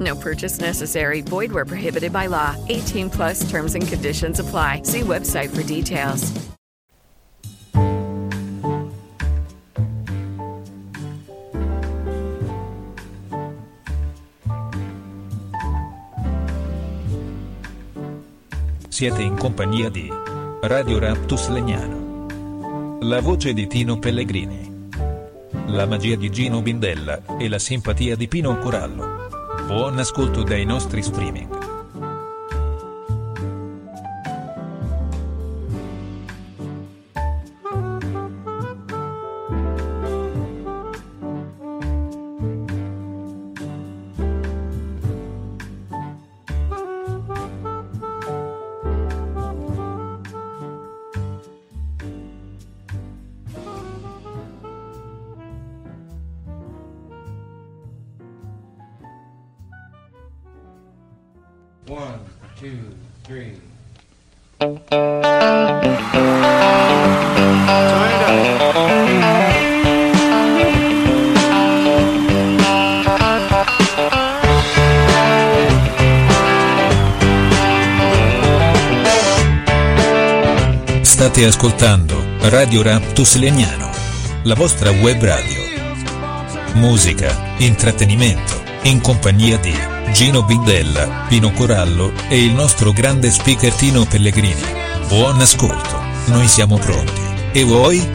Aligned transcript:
No 0.00 0.16
purchase 0.16 0.60
necessary. 0.60 1.20
Void 1.20 1.52
where 1.52 1.66
prohibited 1.66 2.12
by 2.12 2.28
law. 2.28 2.56
18 2.68 3.10
plus 3.10 3.48
terms 3.50 3.74
and 3.74 3.86
conditions 3.86 4.38
apply. 4.38 4.82
See 4.84 5.00
website 5.00 5.50
for 5.50 5.62
details. 5.62 6.32
Siete 19.02 19.22
in 19.22 19.36
compagnia 19.36 19.88
di 19.88 20.08
Radio 20.60 21.00
Raptus 21.00 21.48
Legnano. 21.48 23.00
La 23.00 23.20
voce 23.20 23.52
di 23.52 23.66
Tino 23.66 23.98
Pellegrini. 23.98 24.90
La 25.66 25.86
magia 25.86 26.14
di 26.14 26.30
Gino 26.30 26.62
Bindella 26.62 27.36
e 27.36 27.48
la 27.48 27.58
simpatia 27.58 28.14
di 28.14 28.28
Pino 28.28 28.56
Corallo. 28.58 29.21
Buon 29.66 29.98
ascolto 29.98 30.42
dai 30.42 30.64
nostri 30.64 31.02
streaming. 31.02 31.61
State 81.42 81.46
ascoltando 81.46 82.24
Radio 82.50 82.82
Raptus 82.82 83.36
Legnano. 83.36 83.90
La 84.44 84.54
vostra 84.54 84.90
web 84.90 85.20
radio. 85.22 85.60
Musica, 86.74 87.54
intrattenimento, 87.56 88.62
in 88.82 89.00
compagnia 89.00 89.56
di 89.58 89.74
Gino 90.12 90.44
Bindella, 90.44 91.24
Pino 91.26 91.50
Corallo 91.50 92.12
e 92.28 92.44
il 92.44 92.52
nostro 92.52 92.92
grande 92.92 93.30
speaker 93.30 93.72
Tino 93.72 94.04
Pellegrini. 94.04 94.62
Buon 95.08 95.40
ascolto, 95.40 96.00
noi 96.26 96.46
siamo 96.46 96.78
pronti. 96.78 97.22
E 97.52 97.64
voi? 97.64 98.08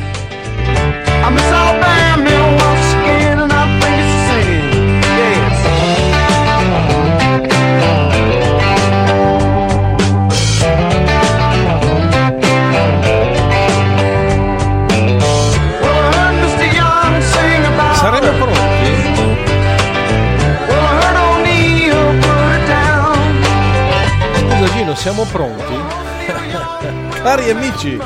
Cari 27.27 27.49
amici, 27.49 27.99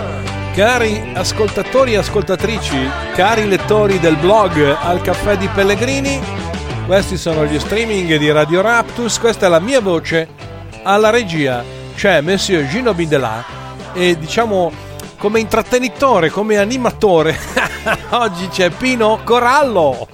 cari 0.56 1.12
ascoltatori 1.14 1.94
e 1.94 1.98
ascoltatrici, 1.98 2.90
cari 3.14 3.48
lettori 3.48 4.00
del 4.00 4.16
blog 4.16 4.76
Al 4.82 5.00
Caffè 5.04 5.38
di 5.38 5.48
Pellegrini, 5.48 6.20
questi 6.88 7.18
sono 7.18 7.46
gli 7.46 7.59
streaming 7.59 8.16
di 8.16 8.32
Radio 8.32 8.62
Raptus, 8.62 9.20
questa 9.20 9.46
è 9.46 9.50
la 9.50 9.59
mia 9.59 9.80
voce, 9.80 10.28
alla 10.82 11.12
regia 11.12 11.64
c'è 11.94 12.22
Monsieur 12.22 12.68
Gino 12.68 12.96
Bindelà 12.96 13.46
e 13.94 14.18
diciamo 14.18 14.72
come 15.20 15.40
intrattenitore, 15.40 16.32
come 16.32 16.58
animatore, 16.58 17.38
oggi 18.09 18.48
c'è 18.48 18.72
Pino 18.72 19.20
Corallo. 19.24 20.08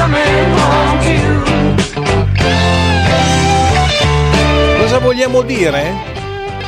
I'm 0.00 1.17
vogliamo 5.08 5.40
dire? 5.40 5.94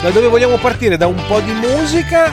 Da 0.00 0.08
dove 0.08 0.28
vogliamo 0.28 0.56
partire? 0.56 0.96
Da 0.96 1.06
un 1.06 1.22
po' 1.28 1.40
di 1.40 1.52
musica? 1.52 2.32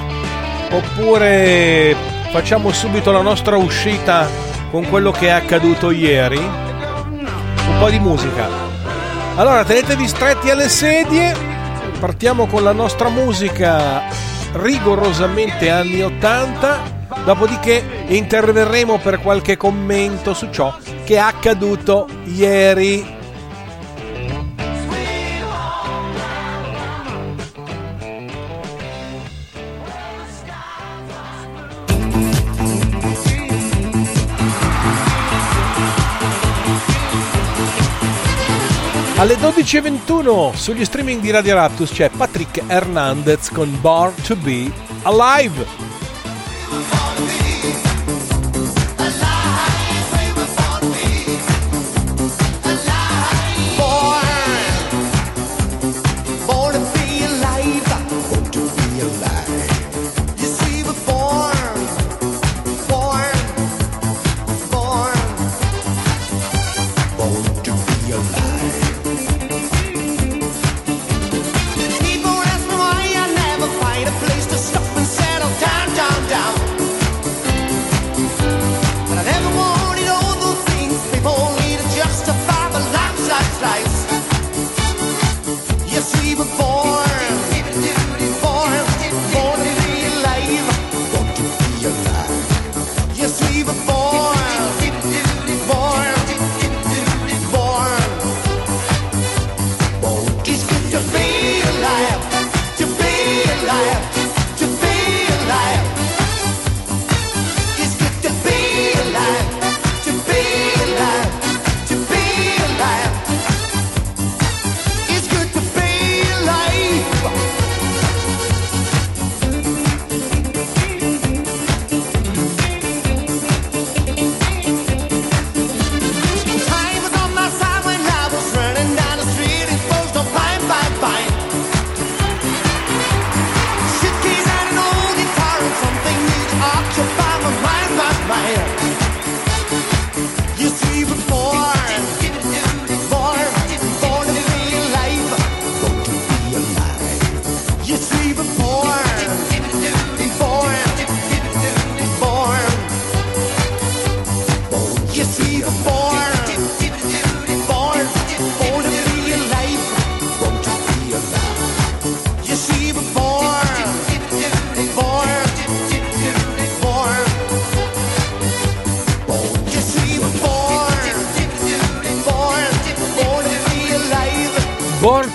Oppure 0.72 1.94
facciamo 2.32 2.72
subito 2.72 3.12
la 3.12 3.20
nostra 3.20 3.58
uscita 3.58 4.26
con 4.72 4.88
quello 4.88 5.12
che 5.12 5.28
è 5.28 5.32
accaduto 5.32 5.92
ieri? 5.92 6.38
Un 6.38 7.76
po' 7.78 7.90
di 7.90 8.00
musica. 8.00 8.48
Allora 9.36 9.66
tenetevi 9.66 10.08
stretti 10.08 10.50
alle 10.50 10.70
sedie, 10.70 11.36
partiamo 12.00 12.46
con 12.46 12.64
la 12.64 12.72
nostra 12.72 13.10
musica 13.10 14.04
rigorosamente 14.54 15.70
anni 15.70 16.04
80, 16.04 17.06
dopodiché 17.26 17.84
interverremo 18.08 18.98
per 19.00 19.20
qualche 19.20 19.58
commento 19.58 20.34
su 20.34 20.48
ciò 20.52 20.74
che 21.04 21.16
è 21.16 21.18
accaduto 21.18 22.08
ieri. 22.24 23.17
Alle 39.20 39.34
12.21 39.34 40.54
sugli 40.54 40.86
streaming 40.86 41.20
di 41.20 41.32
Radio 41.32 41.56
Raptus 41.56 41.92
c'è 41.92 42.08
Patrick 42.10 42.62
Hernandez 42.68 43.50
con 43.50 43.76
Born 43.82 44.14
to 44.22 44.36
Be 44.36 44.72
Alive. 45.02 47.07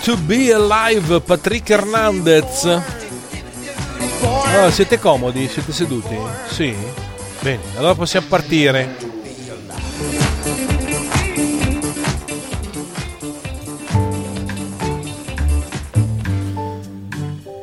To 0.02 0.16
be 0.16 0.50
alive, 0.52 1.20
Patrick 1.20 1.70
Hernandez. 1.70 2.64
Allora, 4.22 4.70
siete 4.70 4.98
comodi? 4.98 5.46
Siete 5.48 5.72
seduti? 5.72 6.16
Sì? 6.48 6.74
Bene, 7.40 7.62
allora 7.76 7.94
possiamo 7.94 8.26
partire. 8.28 8.96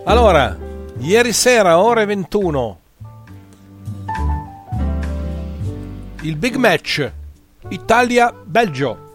Allora, 0.06 0.58
ieri 0.98 1.34
sera, 1.34 1.80
ore 1.80 2.06
21, 2.06 2.80
il 6.22 6.36
big 6.36 6.56
match 6.56 7.12
Italia-Belgio. 7.68 9.09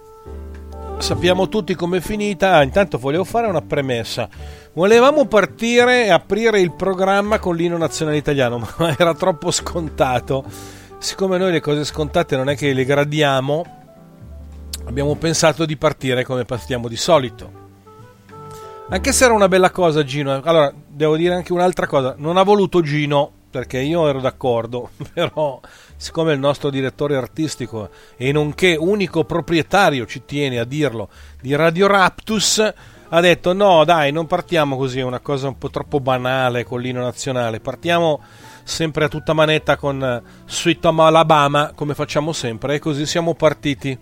Sappiamo 1.05 1.51
tutti 1.51 1.75
com'è 1.75 2.01
finita. 2.01 2.55
Ah, 2.55 2.62
intanto 2.62 2.97
volevo 2.97 3.25
fare 3.25 3.47
una 3.47 3.61
premessa. 3.61 4.27
Volevamo 4.73 5.27
partire 5.27 6.06
e 6.06 6.11
aprire 6.11 6.61
il 6.61 6.73
programma 6.73 7.39
con 7.39 7.56
l'inno 7.56 7.77
nazionale 7.77 8.17
italiano, 8.17 8.56
ma 8.79 8.97
era 8.97 9.12
troppo 9.12 9.51
scontato. 9.51 10.43
Siccome 10.97 11.37
noi 11.37 11.53
le 11.53 11.61
cose 11.61 11.85
scontate 11.85 12.37
non 12.37 12.49
è 12.49 12.56
che 12.56 12.73
le 12.73 12.87
gradiamo, 12.87 13.65
abbiamo 14.87 15.15
pensato 15.17 15.67
di 15.67 15.77
partire 15.77 16.25
come 16.25 16.47
partiamo 16.47 16.89
di 16.89 16.97
solito. 16.97 17.53
Anche 18.89 19.12
se 19.12 19.27
era 19.27 19.35
una 19.35 19.47
bella 19.47 19.71
cosa 19.71 20.05
Gino. 20.05 20.41
Allora, 20.43 20.73
devo 20.89 21.19
dire 21.19 21.35
anche 21.35 21.53
un'altra 21.53 21.87
cosa. 21.87 22.15
Non 22.17 22.39
ha 22.39 22.43
voluto 22.43 22.81
Gino, 22.81 23.31
perché 23.51 23.79
io 23.79 24.09
ero 24.09 24.21
d'accordo, 24.21 24.89
però 25.12 25.61
siccome 25.96 26.32
il 26.32 26.38
nostro 26.38 26.70
direttore 26.70 27.17
artistico 27.17 27.91
e 28.17 28.32
nonché 28.32 28.76
unico 28.79 29.25
proprietario, 29.25 30.06
ci 30.06 30.23
tiene 30.25 30.58
a 30.58 30.64
dirlo, 30.64 31.08
di 31.41 31.55
Radio 31.55 31.87
Raptus, 31.87 32.73
ha 33.08 33.20
detto 33.20 33.52
no 33.52 33.85
dai 33.85 34.12
non 34.12 34.26
partiamo 34.26 34.76
così, 34.76 34.99
è 34.99 35.02
una 35.02 35.20
cosa 35.20 35.49
un 35.49 35.58
po' 35.58 35.70
troppo 35.70 36.00
banale 36.00 36.64
con 36.64 36.81
l'inno 36.81 37.02
nazionale, 37.02 37.61
partiamo 37.61 38.20
sempre 38.64 39.05
a 39.05 39.08
tutta 39.08 39.35
manetta 39.35 39.76
con 39.76 40.23
Sweet 40.46 40.85
Home 40.87 41.02
Alabama 41.02 41.73
come 41.75 41.94
facciamo 41.94 42.32
sempre 42.32 42.75
e 42.75 42.79
così 42.79 43.06
siamo 43.06 43.35
partiti. 43.35 43.96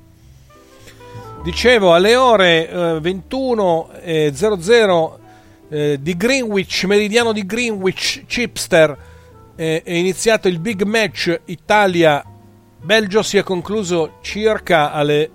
Dicevo 1.42 1.92
alle 1.92 2.14
ore 2.14 2.70
eh, 2.70 2.98
21.00 2.98 5.10
eh, 5.68 5.98
di 6.00 6.16
Greenwich, 6.16 6.84
meridiano 6.84 7.32
di 7.32 7.44
Greenwich, 7.44 8.24
Chipster, 8.26 8.90
eh, 8.90 8.96
è 9.54 9.82
iniziato 9.84 10.48
il 10.48 10.58
big 10.58 10.82
match 10.82 11.40
Italia-Belgio, 11.44 13.22
si 13.22 13.36
è 13.36 13.42
concluso 13.42 14.18
circa 14.20 14.92
alle 14.92 15.30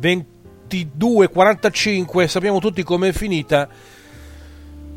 22.45, 0.00 2.26
sappiamo 2.26 2.58
tutti 2.58 2.82
com'è 2.82 3.12
finita. 3.12 3.68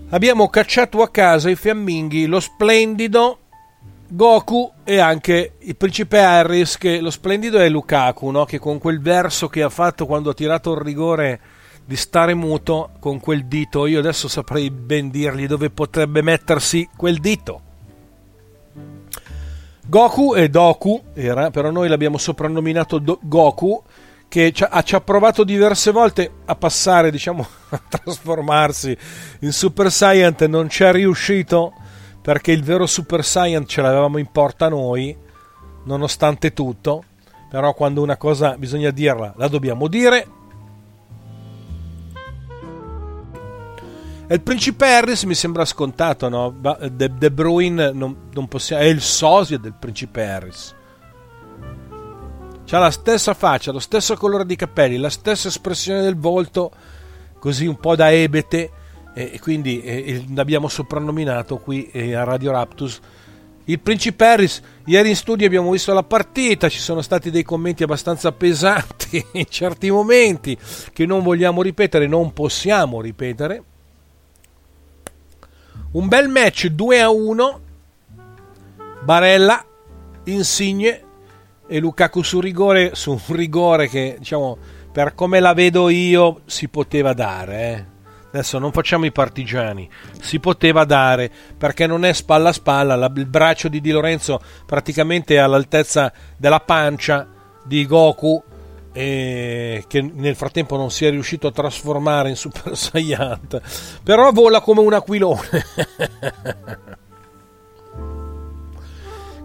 Abbiamo 0.09 0.49
cacciato 0.49 1.01
a 1.01 1.09
casa 1.09 1.49
i 1.49 1.55
fiamminghi, 1.55 2.25
lo 2.25 2.39
splendido 2.39 3.39
Goku 4.09 4.71
e 4.85 4.99
anche 4.99 5.55
il 5.59 5.75
principe 5.75 6.19
Harris, 6.19 6.77
che 6.77 7.01
lo 7.01 7.09
splendido 7.09 7.59
è 7.59 7.67
Lukaku, 7.67 8.29
no? 8.29 8.45
che 8.45 8.57
con 8.57 8.77
quel 8.77 9.01
verso 9.01 9.49
che 9.49 9.61
ha 9.61 9.69
fatto 9.69 10.05
quando 10.05 10.29
ha 10.29 10.33
tirato 10.33 10.73
il 10.73 10.79
rigore 10.79 11.39
di 11.83 11.97
stare 11.97 12.33
muto 12.33 12.91
con 12.99 13.19
quel 13.19 13.45
dito, 13.45 13.85
io 13.85 13.99
adesso 13.99 14.27
saprei 14.27 14.71
ben 14.71 15.09
dirgli 15.09 15.45
dove 15.45 15.69
potrebbe 15.69 16.21
mettersi 16.21 16.87
quel 16.95 17.19
dito. 17.19 17.61
Goku 19.89 20.35
e 20.35 20.49
Doku 20.49 21.01
era, 21.13 21.49
però 21.49 21.71
noi 21.71 21.87
l'abbiamo 21.87 22.17
soprannominato 22.17 22.99
Do- 22.99 23.19
Goku, 23.21 23.81
che 24.27 24.51
ci 24.51 24.65
ha, 24.67 24.81
ci 24.81 24.95
ha, 24.95 25.01
provato 25.01 25.45
diverse 25.45 25.91
volte 25.91 26.29
a 26.43 26.55
passare, 26.55 27.09
diciamo, 27.09 27.47
a 27.69 27.81
trasformarsi 27.87 28.97
in 29.39 29.53
Super 29.53 29.89
Saiyan, 29.89 30.35
non 30.49 30.69
ci 30.69 30.83
è 30.83 30.91
riuscito 30.91 31.73
perché 32.21 32.51
il 32.51 32.63
vero 32.63 32.85
Super 32.85 33.23
Saiyan 33.23 33.65
ce 33.65 33.81
l'avevamo 33.81 34.17
in 34.17 34.29
porta 34.29 34.67
noi, 34.67 35.15
nonostante 35.85 36.51
tutto. 36.51 37.03
Però 37.49 37.73
quando 37.73 38.01
una 38.01 38.17
cosa 38.17 38.57
bisogna 38.57 38.91
dirla, 38.91 39.33
la 39.37 39.47
dobbiamo 39.47 39.87
dire. 39.87 40.27
Il 44.29 44.41
principe 44.41 44.85
Harris 44.87 45.23
mi 45.23 45.35
sembra 45.35 45.63
scontato, 45.63 46.27
no? 46.27 46.53
De, 46.91 47.13
De 47.17 47.31
Bruyne 47.31 47.91
non, 47.93 48.27
non 48.33 48.47
possiamo, 48.49 48.81
è 48.81 48.85
il 48.85 49.01
sosia 49.01 49.57
del 49.57 49.73
principe 49.73 50.25
Harris. 50.25 50.75
Ha 52.69 52.79
la 52.79 52.91
stessa 52.91 53.33
faccia, 53.33 53.71
lo 53.71 53.79
stesso 53.79 54.17
colore 54.17 54.45
di 54.45 54.57
capelli, 54.57 54.97
la 54.97 55.09
stessa 55.09 55.47
espressione 55.47 56.01
del 56.01 56.17
volto, 56.17 56.71
così 57.39 57.65
un 57.65 57.77
po' 57.77 57.95
da 57.95 58.11
ebete, 58.11 58.69
e 59.13 59.39
quindi 59.39 59.81
eh, 59.81 60.25
l'abbiamo 60.35 60.67
soprannominato 60.67 61.57
qui 61.59 61.89
eh, 61.91 62.13
a 62.13 62.25
Radio 62.25 62.51
Raptus. 62.51 62.99
Il 63.63 63.79
principe 63.79 64.25
Harris, 64.25 64.61
ieri 64.85 65.09
in 65.09 65.15
studio 65.15 65.47
abbiamo 65.47 65.71
visto 65.71 65.93
la 65.93 66.03
partita, 66.03 66.67
ci 66.67 66.79
sono 66.79 67.01
stati 67.01 67.31
dei 67.31 67.43
commenti 67.43 67.83
abbastanza 67.83 68.33
pesanti 68.33 69.25
in 69.31 69.45
certi 69.47 69.89
momenti 69.89 70.57
che 70.91 71.05
non 71.05 71.23
vogliamo 71.23 71.61
ripetere, 71.61 72.07
non 72.07 72.33
possiamo 72.33 72.99
ripetere 72.99 73.63
un 75.91 76.07
bel 76.07 76.27
match 76.27 76.67
2 76.67 77.01
a 77.01 77.09
1. 77.09 77.61
Barella, 79.03 79.63
Insigne 80.25 81.03
e 81.67 81.79
Lukaku 81.79 82.21
su 82.21 82.39
rigore, 82.39 82.95
su 82.95 83.11
un 83.11 83.35
rigore 83.35 83.87
che 83.87 84.15
diciamo 84.19 84.57
per 84.91 85.13
come 85.13 85.39
la 85.39 85.53
vedo 85.53 85.89
io 85.89 86.41
si 86.45 86.67
poteva 86.67 87.13
dare. 87.13 87.61
Eh. 87.61 87.95
Adesso 88.27 88.59
non 88.59 88.71
facciamo 88.71 89.05
i 89.05 89.11
partigiani, 89.11 89.89
si 90.19 90.39
poteva 90.39 90.83
dare 90.83 91.31
perché 91.57 91.87
non 91.87 92.03
è 92.03 92.11
spalla 92.13 92.49
a 92.49 92.53
spalla, 92.53 92.95
la, 92.95 93.11
il 93.15 93.25
braccio 93.25 93.69
di 93.69 93.79
Di 93.79 93.91
Lorenzo 93.91 94.41
praticamente 94.65 95.35
è 95.35 95.37
all'altezza 95.37 96.11
della 96.35 96.59
pancia 96.59 97.27
di 97.63 97.85
Goku 97.85 98.43
e 98.97 99.83
che 99.87 100.01
nel 100.01 100.35
frattempo 100.35 100.75
non 100.75 100.89
si 100.89 101.05
è 101.05 101.11
riuscito 101.11 101.45
a 101.45 101.51
trasformare 101.51 102.29
in 102.29 102.35
Super 102.35 102.73
Saiyan 102.75 103.61
però 104.01 104.31
vola 104.31 104.59
come 104.59 104.81
un 104.81 104.91
aquilone. 104.91 105.47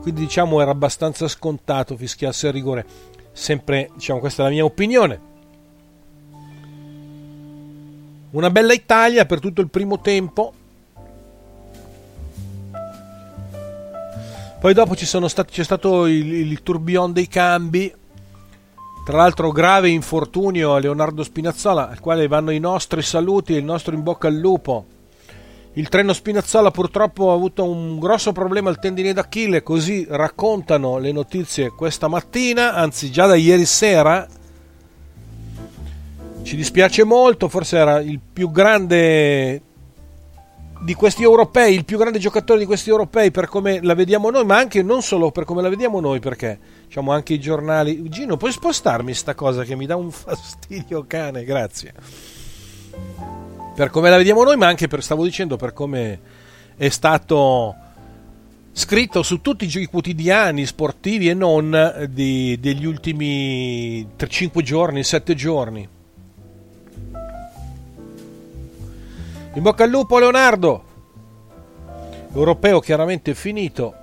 Quindi 0.00 0.23
diciamo 0.23 0.59
era 0.62 0.71
abbastanza 0.71 1.28
scontato 1.28 1.99
fischiasse 1.99 2.49
a 2.49 2.50
rigore. 2.50 2.87
Sempre 3.32 3.90
diciamo 3.94 4.21
questa 4.21 4.40
è 4.40 4.47
la 4.47 4.52
mia 4.52 4.64
opinione. 4.64 5.21
Una 8.30 8.49
bella 8.49 8.73
Italia 8.73 9.26
per 9.26 9.38
tutto 9.38 9.61
il 9.61 9.68
primo 9.68 10.00
tempo. 10.00 10.54
Poi 14.61 14.73
dopo 14.73 14.97
ci 14.97 15.04
sono 15.04 15.28
stati, 15.28 15.52
c'è 15.52 15.64
stato 15.64 16.06
il, 16.06 16.32
il 16.32 16.62
tourbillon 16.62 17.12
dei 17.12 17.28
cambi 17.28 18.00
tra 19.04 19.16
l'altro 19.16 19.50
grave 19.50 19.88
infortunio 19.88 20.75
a 20.75 20.78
Leonardo 20.78 21.25
Spinazzola, 21.25 21.88
al 21.88 21.99
quale 21.99 22.28
vanno 22.28 22.50
i 22.50 22.61
nostri 22.61 23.02
saluti 23.02 23.54
e 23.54 23.59
il 23.59 23.64
nostro 23.64 23.94
in 23.94 24.02
bocca 24.02 24.28
al 24.28 24.35
lupo. 24.35 24.87
Il 25.75 25.88
treno 25.88 26.12
Spinazzola 26.12 26.71
purtroppo 26.71 27.30
ha 27.30 27.35
avuto 27.35 27.64
un 27.64 27.99
grosso 27.99 28.32
problema 28.32 28.68
al 28.68 28.78
tendine 28.78 29.12
d'Achille, 29.12 29.62
così 29.62 30.06
raccontano 30.09 30.99
le 30.99 31.11
notizie 31.11 31.71
questa 31.71 32.06
mattina, 32.09 32.75
anzi 32.75 33.11
già 33.11 33.26
da 33.26 33.35
ieri 33.35 33.64
sera. 33.64 34.28
Ci 36.42 36.56
dispiace 36.56 37.04
molto, 37.04 37.49
forse 37.49 37.78
era 37.78 38.00
il 38.00 38.21
più 38.21 38.50
grande 38.50 39.62
di 40.83 40.95
questi 40.95 41.23
europei, 41.23 41.75
il 41.75 41.85
più 41.85 41.97
grande 41.97 42.19
giocatore 42.19 42.59
di 42.59 42.67
questi 42.67 42.91
europei 42.91 43.31
per 43.31 43.47
come 43.47 43.81
la 43.83 43.95
vediamo 43.95 44.31
noi, 44.31 44.45
ma 44.45 44.57
anche 44.57 44.83
non 44.83 45.01
solo 45.01 45.31
per 45.31 45.45
come 45.45 45.62
la 45.62 45.69
vediamo 45.69 46.01
noi, 46.01 46.19
perché 46.19 46.59
diciamo 46.87 47.12
anche 47.12 47.35
i 47.35 47.41
giornali. 47.41 48.09
Gino, 48.09 48.37
puoi 48.37 48.51
spostarmi 48.51 49.15
sta 49.15 49.35
cosa 49.35 49.62
che 49.62 49.77
mi 49.77 49.87
dà 49.87 49.95
un 49.95 50.11
fastidio 50.12 51.05
cane, 51.07 51.45
grazie. 51.45 51.93
Per 53.75 53.91
come 53.91 54.11
la 54.11 54.17
vediamo 54.17 54.43
noi, 54.43 54.57
ma 54.57 54.67
anche 54.67 54.89
per, 54.89 55.03
stavo 55.03 55.23
dicendo, 55.23 55.57
per 55.57 55.73
come 55.73 56.21
è 56.77 56.89
stato 56.89 57.77
scritto 58.73 59.23
su 59.23 59.41
tutti 59.41 59.71
i 59.73 59.87
quotidiani 59.87 60.67
sportivi 60.67 61.29
e 61.29 61.35
non 61.35 62.09
di, 62.11 62.59
degli 62.59 62.87
ultimi 62.87 64.07
5 64.17 64.62
giorni, 64.62 65.05
7 65.05 65.35
giorni. 65.35 65.89
In 69.54 69.62
bocca 69.62 69.85
al 69.85 69.90
lupo 69.90 70.18
Leonardo. 70.18 70.85
Europeo 72.32 72.80
chiaramente 72.80 73.35
finito. 73.35 73.94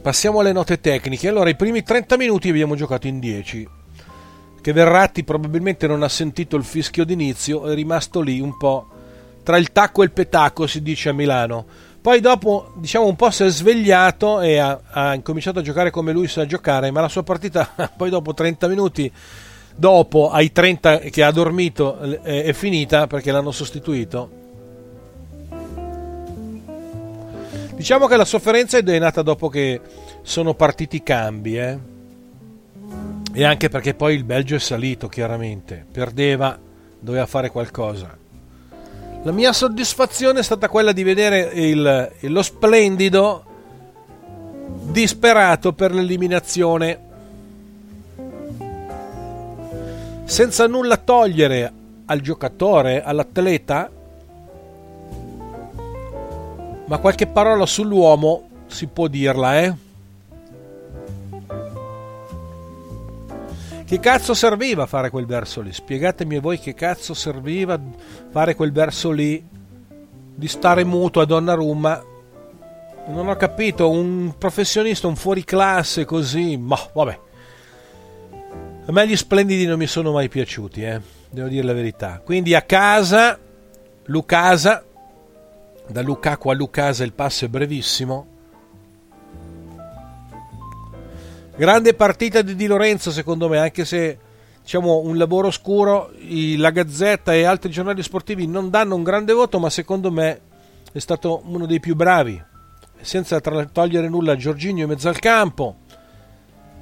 Passiamo 0.00 0.40
alle 0.40 0.52
note 0.52 0.80
tecniche. 0.80 1.28
Allora, 1.28 1.50
i 1.50 1.56
primi 1.56 1.82
30 1.82 2.16
minuti 2.16 2.48
abbiamo 2.48 2.74
giocato 2.74 3.06
in 3.06 3.18
10. 3.18 3.68
Che 4.62 4.72
Verratti 4.72 5.24
probabilmente 5.24 5.86
non 5.86 6.02
ha 6.02 6.08
sentito 6.08 6.56
il 6.56 6.64
fischio 6.64 7.04
d'inizio, 7.04 7.66
è 7.66 7.74
rimasto 7.74 8.22
lì 8.22 8.40
un 8.40 8.56
po' 8.56 8.88
tra 9.42 9.58
il 9.58 9.72
tacco 9.72 10.00
e 10.00 10.06
il 10.06 10.12
petacco, 10.12 10.66
si 10.66 10.80
dice 10.80 11.10
a 11.10 11.12
Milano. 11.12 11.66
Poi 12.00 12.20
dopo, 12.20 12.72
diciamo, 12.76 13.04
un 13.04 13.16
po' 13.16 13.30
si 13.30 13.44
è 13.44 13.50
svegliato 13.50 14.40
e 14.40 14.56
ha, 14.56 14.80
ha 14.88 15.12
incominciato 15.12 15.58
a 15.58 15.62
giocare 15.62 15.90
come 15.90 16.12
lui 16.12 16.28
sa 16.28 16.46
giocare, 16.46 16.90
ma 16.90 17.02
la 17.02 17.08
sua 17.08 17.22
partita, 17.22 17.68
poi 17.94 18.08
dopo 18.08 18.32
30 18.32 18.68
minuti 18.68 19.12
dopo 19.78 20.28
ai 20.30 20.50
30 20.50 20.98
che 20.98 21.22
ha 21.22 21.30
dormito 21.30 22.00
è 22.20 22.52
finita 22.52 23.06
perché 23.06 23.30
l'hanno 23.30 23.52
sostituito. 23.52 24.30
Diciamo 27.74 28.08
che 28.08 28.16
la 28.16 28.24
sofferenza 28.24 28.78
è 28.78 28.98
nata 28.98 29.22
dopo 29.22 29.48
che 29.48 29.80
sono 30.22 30.54
partiti 30.54 30.96
i 30.96 31.02
cambi, 31.04 31.56
eh? 31.56 31.78
E 33.32 33.44
anche 33.44 33.68
perché 33.68 33.94
poi 33.94 34.16
il 34.16 34.24
Belgio 34.24 34.56
è 34.56 34.58
salito, 34.58 35.06
chiaramente. 35.06 35.86
Perdeva, 35.92 36.58
doveva 36.98 37.26
fare 37.26 37.50
qualcosa. 37.50 38.16
La 39.22 39.30
mia 39.30 39.52
soddisfazione 39.52 40.40
è 40.40 40.42
stata 40.42 40.68
quella 40.68 40.90
di 40.90 41.04
vedere 41.04 41.52
il, 41.54 42.10
lo 42.18 42.42
splendido 42.42 43.44
disperato 44.90 45.72
per 45.72 45.94
l'eliminazione 45.94 47.06
senza 50.28 50.66
nulla 50.66 50.98
togliere 50.98 51.72
al 52.04 52.20
giocatore, 52.20 53.02
all'atleta, 53.02 53.90
ma 56.84 56.98
qualche 56.98 57.26
parola 57.26 57.64
sull'uomo 57.64 58.48
si 58.66 58.86
può 58.88 59.06
dirla, 59.06 59.60
eh? 59.60 59.74
Che 63.86 64.00
cazzo 64.00 64.34
serviva 64.34 64.84
fare 64.84 65.08
quel 65.08 65.24
verso 65.24 65.62
lì? 65.62 65.72
Spiegatemi 65.72 66.38
voi 66.40 66.58
che 66.58 66.74
cazzo 66.74 67.14
serviva 67.14 67.80
fare 68.30 68.54
quel 68.54 68.70
verso 68.70 69.10
lì 69.10 69.42
di 70.34 70.46
stare 70.46 70.84
muto 70.84 71.20
a 71.20 71.24
Donnarumma. 71.24 72.04
Non 73.06 73.28
ho 73.28 73.36
capito, 73.36 73.88
un 73.88 74.34
professionista, 74.36 75.06
un 75.06 75.16
fuoriclasse 75.16 76.04
così, 76.04 76.58
ma 76.58 76.78
vabbè. 76.92 77.18
A 78.88 78.92
me 78.92 79.06
gli 79.06 79.16
splendidi 79.16 79.66
non 79.66 79.76
mi 79.76 79.86
sono 79.86 80.12
mai 80.12 80.30
piaciuti, 80.30 80.82
eh? 80.82 80.98
devo 81.28 81.48
dire 81.48 81.62
la 81.62 81.74
verità. 81.74 82.22
Quindi 82.24 82.54
a 82.54 82.62
casa, 82.62 83.38
Lucasa, 84.06 84.82
da 85.86 86.00
Lukaku 86.00 86.48
a 86.48 86.54
Lucasa 86.54 87.04
il 87.04 87.12
passo 87.12 87.44
è 87.44 87.48
brevissimo. 87.48 88.26
Grande 91.54 91.92
partita 91.92 92.40
di 92.40 92.54
Di 92.54 92.66
Lorenzo 92.66 93.10
secondo 93.10 93.46
me, 93.50 93.58
anche 93.58 93.84
se 93.84 94.18
diciamo 94.62 95.00
un 95.00 95.18
lavoro 95.18 95.48
oscuro, 95.48 96.10
la 96.56 96.70
Gazzetta 96.70 97.34
e 97.34 97.44
altri 97.44 97.70
giornali 97.70 98.02
sportivi 98.02 98.46
non 98.46 98.70
danno 98.70 98.94
un 98.94 99.02
grande 99.02 99.34
voto, 99.34 99.58
ma 99.58 99.68
secondo 99.68 100.10
me 100.10 100.40
è 100.90 100.98
stato 100.98 101.42
uno 101.44 101.66
dei 101.66 101.78
più 101.78 101.94
bravi, 101.94 102.42
senza 103.02 103.38
togliere 103.38 104.08
nulla 104.08 104.32
a 104.32 104.36
Giorginio 104.36 104.84
in 104.84 104.88
mezzo 104.88 105.10
al 105.10 105.18
campo, 105.18 105.76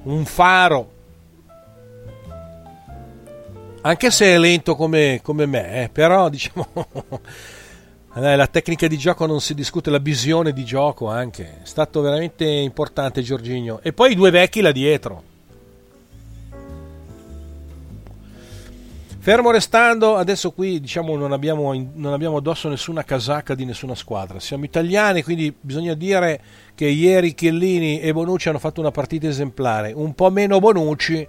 un 0.04 0.24
faro, 0.24 0.94
anche 3.86 4.10
se 4.10 4.26
è 4.26 4.38
lento 4.38 4.74
come, 4.74 5.20
come 5.22 5.46
me, 5.46 5.84
eh, 5.84 5.88
però 5.88 6.28
diciamo 6.30 6.66
la 8.14 8.46
tecnica 8.46 8.86
di 8.88 8.96
gioco 8.96 9.26
non 9.26 9.40
si 9.40 9.54
discute, 9.54 9.90
la 9.90 9.98
visione 9.98 10.52
di 10.52 10.64
gioco 10.64 11.08
anche, 11.08 11.60
è 11.62 11.66
stato 11.66 12.00
veramente 12.00 12.44
importante 12.46 13.20
Giorginio. 13.22 13.80
E 13.82 13.92
poi 13.92 14.12
i 14.12 14.14
due 14.14 14.30
vecchi 14.30 14.62
là 14.62 14.72
dietro. 14.72 15.34
Fermo 19.18 19.50
restando, 19.50 20.16
adesso 20.16 20.52
qui 20.52 20.80
diciamo 20.80 21.16
non 21.16 21.32
abbiamo, 21.32 21.74
non 21.74 22.12
abbiamo 22.12 22.38
addosso 22.38 22.68
nessuna 22.68 23.02
casacca 23.02 23.54
di 23.54 23.64
nessuna 23.64 23.96
squadra, 23.96 24.38
siamo 24.38 24.64
italiani 24.64 25.24
quindi 25.24 25.52
bisogna 25.60 25.94
dire 25.94 26.40
che 26.76 26.86
ieri 26.86 27.34
Chiellini 27.34 27.98
e 28.00 28.12
Bonucci 28.12 28.48
hanno 28.48 28.60
fatto 28.60 28.80
una 28.80 28.92
partita 28.92 29.26
esemplare, 29.26 29.92
un 29.92 30.14
po' 30.14 30.30
meno 30.30 30.60
Bonucci, 30.60 31.26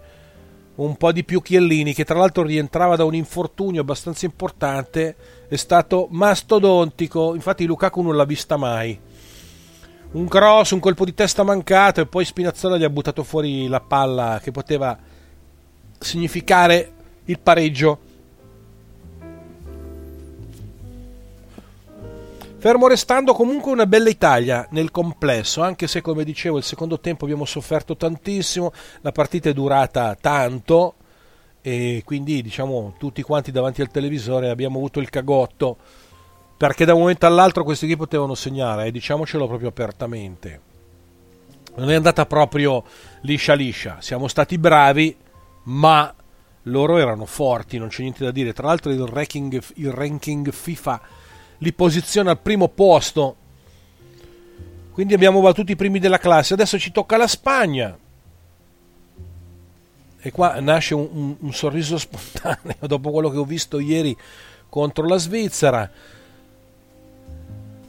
un 0.77 0.95
po' 0.95 1.11
di 1.11 1.23
più 1.23 1.41
Chiellini, 1.41 1.93
che 1.93 2.05
tra 2.05 2.17
l'altro 2.17 2.43
rientrava 2.43 2.95
da 2.95 3.03
un 3.03 3.15
infortunio 3.15 3.81
abbastanza 3.81 4.25
importante, 4.25 5.15
è 5.47 5.55
stato 5.55 6.07
mastodontico. 6.11 7.35
Infatti, 7.35 7.65
Lukaku 7.65 8.01
non 8.01 8.15
l'ha 8.15 8.25
vista 8.25 8.57
mai. 8.57 8.99
Un 10.11 10.27
cross, 10.27 10.71
un 10.71 10.79
colpo 10.79 11.05
di 11.05 11.13
testa 11.13 11.43
mancato, 11.43 12.01
e 12.01 12.05
poi 12.05 12.25
Spinazzola 12.25 12.77
gli 12.77 12.83
ha 12.83 12.89
buttato 12.89 13.23
fuori 13.23 13.67
la 13.67 13.81
palla 13.81 14.39
che 14.41 14.51
poteva 14.51 14.97
significare 15.99 16.91
il 17.25 17.39
pareggio. 17.39 17.99
Fermo 22.67 22.87
restando 22.87 23.31
comunque 23.31 23.71
una 23.71 23.85
bella 23.85 24.09
Italia 24.09 24.67
nel 24.71 24.91
complesso, 24.91 25.61
anche 25.61 25.87
se 25.87 26.01
come 26.01 26.25
dicevo 26.25 26.57
il 26.57 26.65
secondo 26.65 26.99
tempo 26.99 27.23
abbiamo 27.23 27.45
sofferto 27.45 27.95
tantissimo, 27.95 28.73
la 29.03 29.13
partita 29.13 29.47
è 29.47 29.53
durata 29.53 30.17
tanto 30.19 30.95
e 31.61 32.01
quindi 32.03 32.41
diciamo 32.41 32.95
tutti 32.97 33.21
quanti 33.21 33.53
davanti 33.53 33.79
al 33.79 33.87
televisore 33.87 34.49
abbiamo 34.49 34.79
avuto 34.79 34.99
il 34.99 35.09
cagotto 35.09 35.77
perché 36.57 36.83
da 36.83 36.93
un 36.93 36.99
momento 36.99 37.25
all'altro 37.25 37.63
questi 37.63 37.85
qui 37.85 37.95
potevano 37.95 38.35
segnare 38.35 38.83
e 38.83 38.87
eh, 38.87 38.91
diciamocelo 38.91 39.47
proprio 39.47 39.69
apertamente. 39.69 40.59
Non 41.77 41.89
è 41.89 41.95
andata 41.95 42.25
proprio 42.25 42.83
liscia 43.21 43.53
liscia, 43.53 44.01
siamo 44.01 44.27
stati 44.27 44.57
bravi 44.57 45.15
ma 45.63 46.13
loro 46.63 46.97
erano 46.97 47.25
forti, 47.25 47.77
non 47.77 47.87
c'è 47.87 48.01
niente 48.01 48.25
da 48.25 48.31
dire. 48.31 48.51
Tra 48.51 48.67
l'altro 48.67 48.91
il 48.91 49.07
ranking, 49.07 49.63
il 49.75 49.91
ranking 49.93 50.51
FIFA 50.51 51.01
li 51.59 51.73
posiziona 51.73 52.31
al 52.31 52.39
primo 52.39 52.67
posto. 52.67 53.35
Quindi 54.91 55.13
abbiamo 55.13 55.41
battuto 55.41 55.71
i 55.71 55.75
primi 55.75 55.99
della 55.99 56.17
classe. 56.17 56.53
Adesso 56.53 56.79
ci 56.79 56.91
tocca 56.91 57.17
la 57.17 57.27
Spagna. 57.27 57.97
E 60.19 60.31
qua 60.31 60.59
nasce 60.59 60.95
un, 60.95 61.07
un, 61.11 61.35
un 61.39 61.53
sorriso 61.53 61.97
spontaneo 61.99 62.87
dopo 62.87 63.11
quello 63.11 63.29
che 63.29 63.37
ho 63.37 63.45
visto 63.45 63.79
ieri 63.79 64.15
contro 64.69 65.05
la 65.05 65.17
Svizzera. 65.17 65.89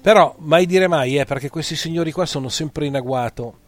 Però 0.00 0.34
mai 0.38 0.66
dire 0.66 0.86
mai, 0.86 1.18
eh, 1.18 1.24
perché 1.24 1.48
questi 1.48 1.76
signori 1.76 2.12
qua 2.12 2.24
sono 2.24 2.48
sempre 2.48 2.86
in 2.86 2.94
agguato. 2.94 3.66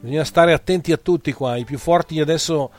Bisogna 0.00 0.24
stare 0.24 0.52
attenti 0.52 0.92
a 0.92 0.96
tutti 0.96 1.32
qua. 1.32 1.56
I 1.56 1.64
più 1.64 1.78
forti 1.78 2.20
adesso 2.20 2.70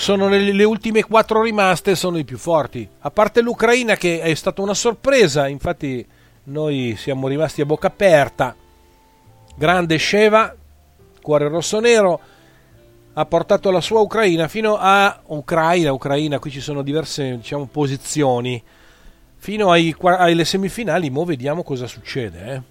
sono 0.00 0.28
le, 0.28 0.38
le, 0.38 0.64
ultime 0.64 1.04
quattro 1.04 1.42
rimaste 1.42 1.94
sono 1.94 2.16
i 2.16 2.24
più 2.24 2.38
forti. 2.38 2.88
A 3.00 3.10
parte 3.10 3.42
l'Ucraina 3.42 3.96
che 3.96 4.20
è 4.20 4.34
stata 4.34 4.62
una 4.62 4.72
sorpresa, 4.72 5.46
infatti 5.46 6.04
noi 6.44 6.94
siamo 6.96 7.28
rimasti 7.28 7.60
a 7.60 7.66
bocca 7.66 7.88
aperta. 7.88 8.56
Grande 9.54 9.98
Sheva, 9.98 10.56
cuore 11.20 11.48
rosso-nero, 11.48 12.18
ha 13.12 13.26
portato 13.26 13.70
la 13.70 13.82
sua 13.82 14.00
Ucraina 14.00 14.48
fino 14.48 14.78
a 14.80 15.20
Ucraina, 15.26 15.92
Ucraina, 15.92 16.38
qui 16.38 16.50
ci 16.50 16.60
sono 16.60 16.80
diverse 16.80 17.36
diciamo, 17.36 17.66
posizioni, 17.66 18.62
fino 19.36 19.70
ai, 19.70 19.94
alle 20.00 20.46
semifinali, 20.46 21.10
mo 21.10 21.26
vediamo 21.26 21.62
cosa 21.62 21.86
succede. 21.86 22.54
Eh? 22.54 22.62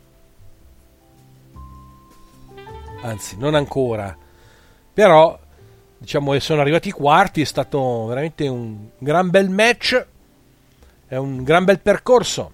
Anzi, 3.03 3.37
non 3.37 3.53
ancora. 3.53 4.17
Però 4.91 5.38
diciamo 5.99 6.37
sono 6.39 6.61
arrivati 6.61 6.87
i 6.87 6.91
quarti, 6.91 7.41
è 7.41 7.45
stato 7.45 8.05
veramente 8.07 8.47
un 8.47 8.87
gran 8.97 9.29
bel 9.29 9.49
match, 9.49 10.05
è 11.07 11.17
un 11.17 11.43
gran 11.43 11.65
bel 11.65 11.79
percorso. 11.79 12.53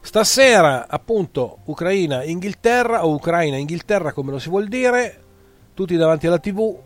Stasera 0.00 0.86
appunto 0.88 1.58
Ucraina-Inghilterra 1.64 3.04
o 3.04 3.14
Ucraina-Inghilterra 3.14 4.12
come 4.12 4.30
lo 4.32 4.38
si 4.38 4.48
vuol 4.48 4.66
dire, 4.66 5.22
tutti 5.74 5.96
davanti 5.96 6.26
alla 6.26 6.38
tv, 6.38 6.76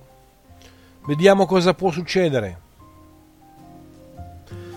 vediamo 1.06 1.46
cosa 1.46 1.74
può 1.74 1.90
succedere. 1.90 2.63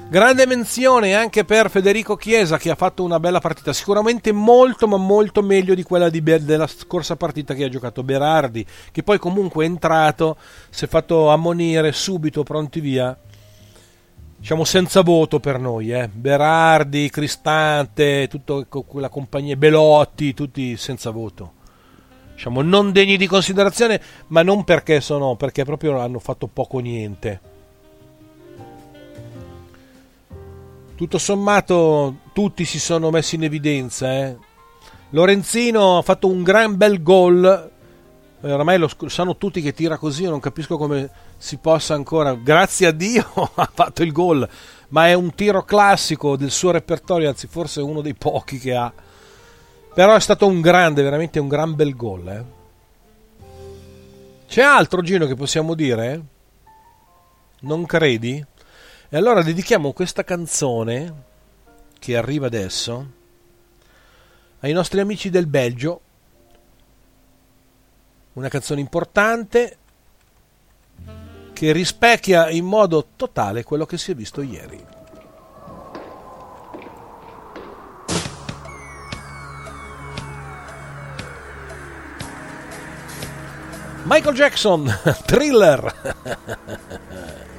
Grande 0.10 0.48
menzione 0.48 1.16
anche 1.16 1.44
per 1.44 1.70
Federico 1.70 2.16
Chiesa 2.16 2.58
che 2.58 2.70
ha 2.70 2.76
fatto 2.76 3.04
una 3.04 3.20
bella 3.20 3.42
partita, 3.42 3.74
sicuramente 3.74 4.32
molto 4.32 4.88
ma 4.88 4.96
molto 4.96 5.42
meglio 5.42 5.76
di 5.76 5.84
quella 5.84 6.08
di 6.08 6.22
Ber- 6.22 6.44
della 6.44 6.66
scorsa 6.66 7.18
partita 7.18 7.54
che 7.54 7.66
ha 7.66 7.70
giocato 7.70 8.04
Berardi, 8.04 8.66
che 8.94 9.04
poi 9.04 9.20
comunque 9.20 9.66
è 9.66 9.68
entrato, 9.68 10.38
si 10.70 10.86
è 10.86 10.88
fatto 10.88 11.30
ammonire 11.30 11.92
subito, 11.92 12.44
pronti 12.44 12.80
via. 12.80 13.20
Diciamo 14.38 14.64
senza 14.64 15.02
voto 15.02 15.42
per 15.42 15.60
noi, 15.60 15.92
eh. 15.92 16.08
Berardi, 16.08 17.10
Cristante, 17.10 18.30
tutta 18.30 18.64
quella 18.66 19.10
compagnia, 19.10 19.58
Belotti, 19.58 20.34
tutti 20.34 20.78
senza 20.78 21.10
voto. 21.10 21.52
Diciamo 22.34 22.62
non 22.62 22.94
degni 22.94 23.18
di 23.18 23.28
considerazione, 23.28 24.02
ma 24.28 24.42
non 24.42 24.64
perché 24.64 25.02
sono, 25.02 25.36
perché 25.36 25.66
proprio 25.66 26.00
hanno 26.00 26.20
fatto 26.20 26.48
poco 26.48 26.80
niente. 26.80 27.56
tutto 30.98 31.20
sommato 31.20 32.16
tutti 32.34 32.66
si 32.66 32.80
sono 32.80 33.12
messi 33.12 33.36
in 33.36 33.44
evidenza. 33.44 34.12
Eh. 34.12 34.36
Lorenzino 35.12 36.00
ha 36.00 36.01
fatto 36.01 36.27
un 36.27 36.42
gran 36.42 36.75
bel 36.75 37.04
gol. 37.04 37.72
Eh, 38.42 38.51
Ormai 38.51 38.80
lo 38.80 38.89
sanno 39.06 39.38
tutti 39.38 39.62
che 39.62 39.74
tira 39.74 39.98
così, 39.98 40.24
io 40.24 40.32
non 40.32 40.39
capisco 40.39 40.75
come 40.75 41.10
si 41.38 41.58
possa 41.58 41.94
ancora. 41.94 42.34
Grazie 42.34 42.88
a 42.88 42.92
Dio 42.92 43.25
ha 43.54 43.70
fatto 43.72 44.01
il 44.01 44.12
gol, 44.12 44.48
ma 44.89 45.08
è 45.08 45.13
un 45.13 45.36
tiro 45.36 45.63
classico 45.63 46.36
del 46.36 46.50
suo 46.50 46.72
repertorio, 46.72 47.30
anzi 47.30 47.46
forse 47.46 47.80
uno 47.80 48.01
dei 48.01 48.16
pochi 48.16 48.58
che 48.58 48.75
ha. 48.75 48.92
Però 49.94 50.16
è 50.16 50.20
stato 50.20 50.48
un 50.48 50.62
grande, 50.62 51.04
veramente 51.04 51.38
un 51.38 51.48
gran 51.48 51.75
bel 51.75 51.96
gol. 51.96 52.27
Eh. 52.27 52.44
C'è 54.48 54.63
altro 54.63 55.04
Gino 55.04 55.27
che 55.27 55.36
possiamo 55.36 55.75
dire? 55.75 56.22
Non 57.60 57.86
credi? 57.86 58.44
E 59.10 59.16
allora 59.16 59.42
dedichiamo 59.42 59.94
questa 59.94 60.26
canzone 60.26 61.24
che 61.98 62.18
arriva 62.18 62.48
adesso 62.48 63.12
ai 64.60 64.74
nostri 64.74 65.00
amici 65.00 65.30
del 65.30 65.48
Belgio. 65.48 66.02
Una 68.34 68.50
canzone 68.50 68.82
importante 68.82 69.78
che 71.54 71.72
rispecchia 71.72 72.50
in 72.50 72.66
modo 72.66 73.08
totale 73.16 73.64
quello 73.64 73.86
che 73.86 73.98
si 73.98 74.12
è 74.12 74.14
visto 74.14 74.42
ieri. 74.42 74.86
Michael 84.04 84.36
Jackson, 84.36 85.00
thriller. 85.26 85.96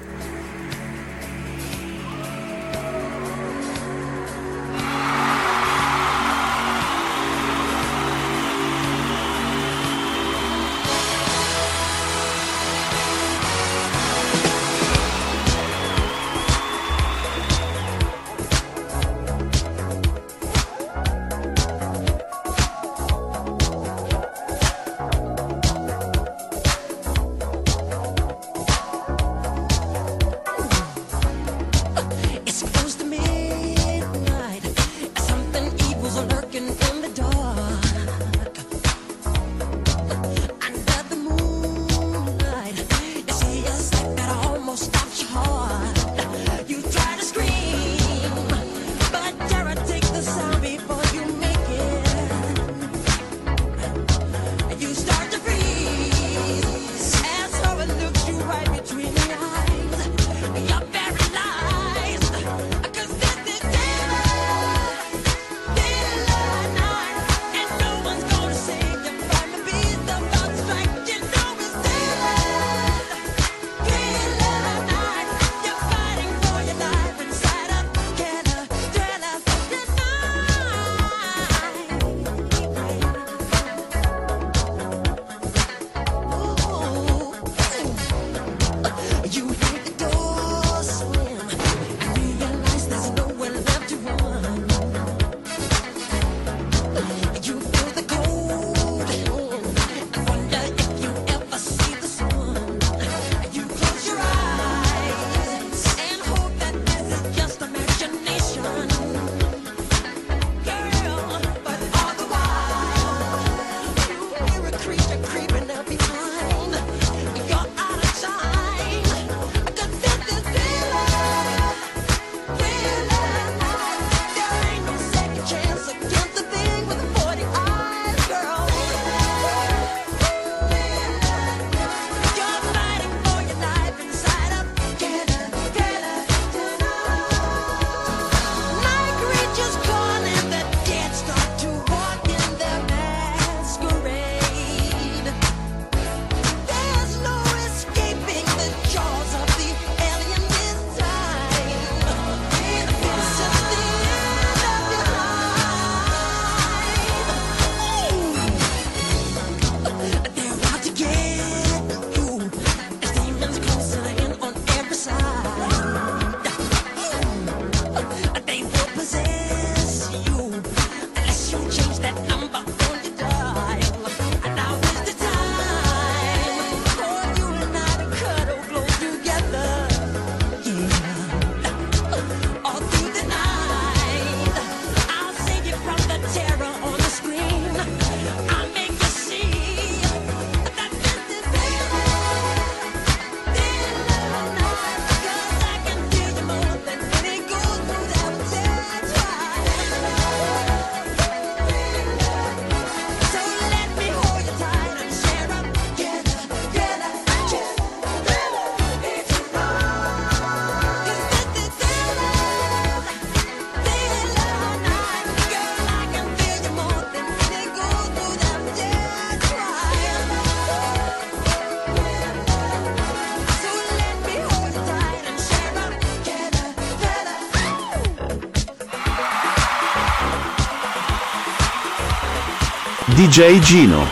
DJ 233.19 233.59
Gino. 233.59 234.07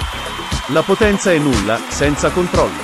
La 0.70 0.82
potenza 0.82 1.30
è 1.30 1.38
nulla, 1.38 1.78
senza 1.90 2.28
controllo. 2.30 2.82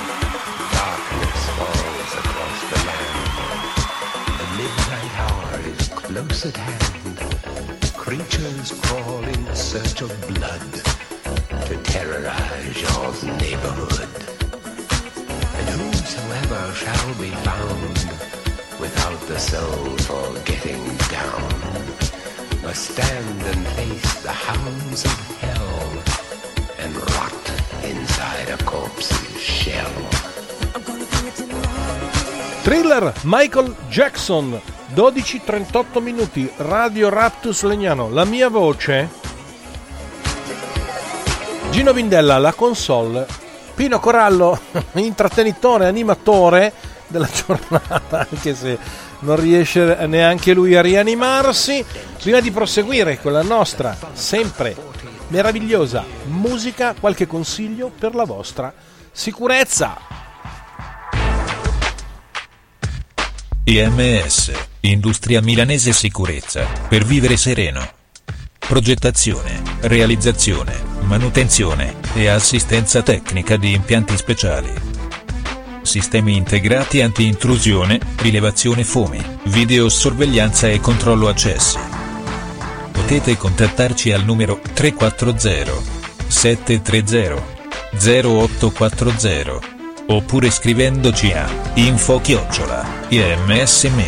Darkness 0.71 1.49
falls 1.57 2.13
across 2.15 2.59
the 2.69 2.79
land. 2.85 4.37
The 4.37 4.47
midnight 4.55 5.13
hour 5.19 5.59
is 5.67 5.89
close 5.89 6.47
at 6.47 6.55
hand. 6.55 7.19
Creatures 7.97 8.71
crawl 8.83 9.25
in 9.25 9.53
search 9.53 9.99
of 9.99 10.15
blood 10.27 10.71
to 11.65 11.75
terrorize 11.91 12.79
your 12.79 13.35
neighborhood. 13.35 14.07
And 15.57 15.67
whosoever 15.75 16.73
shall 16.73 17.13
be 17.19 17.31
found 17.43 17.99
without 18.79 19.19
the 19.27 19.37
soul 19.37 19.97
for 20.07 20.39
getting 20.45 20.85
down 21.11 21.83
must 22.63 22.91
stand 22.91 23.41
and 23.41 23.67
face 23.75 24.21
the 24.23 24.31
hounds 24.31 25.03
of 25.03 25.37
hell 25.41 26.12
inside 28.43 28.51
a 28.51 28.63
corpse's 28.63 29.37
shell. 29.37 30.07
Thriller 32.61 33.13
Michael 33.23 33.75
Jackson 33.89 34.59
12-38 34.93 36.01
minuti 36.01 36.51
Radio 36.57 37.09
Raptus 37.09 37.63
Legnano 37.63 38.09
la 38.09 38.25
mia 38.25 38.49
voce. 38.49 39.09
Gino 41.71 41.93
Vindella 41.93 42.37
la 42.37 42.53
console. 42.53 43.25
Pino 43.75 43.99
Corallo 43.99 44.59
intrattenitore 44.93 45.87
animatore 45.87 46.73
della 47.07 47.27
giornata 47.27 48.27
anche 48.29 48.55
se 48.55 48.77
non 49.19 49.39
riesce 49.39 50.05
neanche 50.07 50.53
lui 50.53 50.75
a 50.75 50.81
rianimarsi. 50.81 51.83
Prima 52.21 52.39
di 52.39 52.51
proseguire 52.51 53.19
con 53.19 53.31
la 53.31 53.41
nostra 53.41 53.97
sempre 54.13 54.92
meravigliosa 55.27 56.05
musica 56.25 56.93
qualche 56.99 57.27
consiglio 57.27 57.89
per 57.89 58.15
la 58.15 58.25
vostra 58.25 58.73
sicurezza 59.11 60.13
IMS, 63.65 64.51
Industria 64.81 65.41
Milanese 65.41 65.93
Sicurezza, 65.93 66.67
per 66.89 67.05
vivere 67.05 67.37
sereno. 67.37 67.79
Progettazione, 68.59 69.61
realizzazione, 69.79 70.73
manutenzione 71.03 71.95
e 72.13 72.27
assistenza 72.27 73.01
tecnica 73.01 73.55
di 73.55 73.71
impianti 73.71 74.17
speciali. 74.17 74.69
Sistemi 75.81 76.35
integrati 76.35 77.01
anti-intrusione, 77.01 77.99
rilevazione 78.17 78.83
fumi, 78.83 79.23
videosorveglianza 79.43 80.67
e 80.67 80.81
controllo 80.81 81.29
accessi. 81.29 82.02
Potete 82.93 83.35
contattarci 83.35 84.13
al 84.13 84.23
numero 84.23 84.61
340 84.73 85.73
730 86.27 87.43
0840 87.99 89.59
oppure 90.07 90.49
scrivendoci 90.49 91.31
a 91.31 91.45
info 91.75 92.21
chiocciola 92.21 93.05
ims-srls.it. 93.09 94.01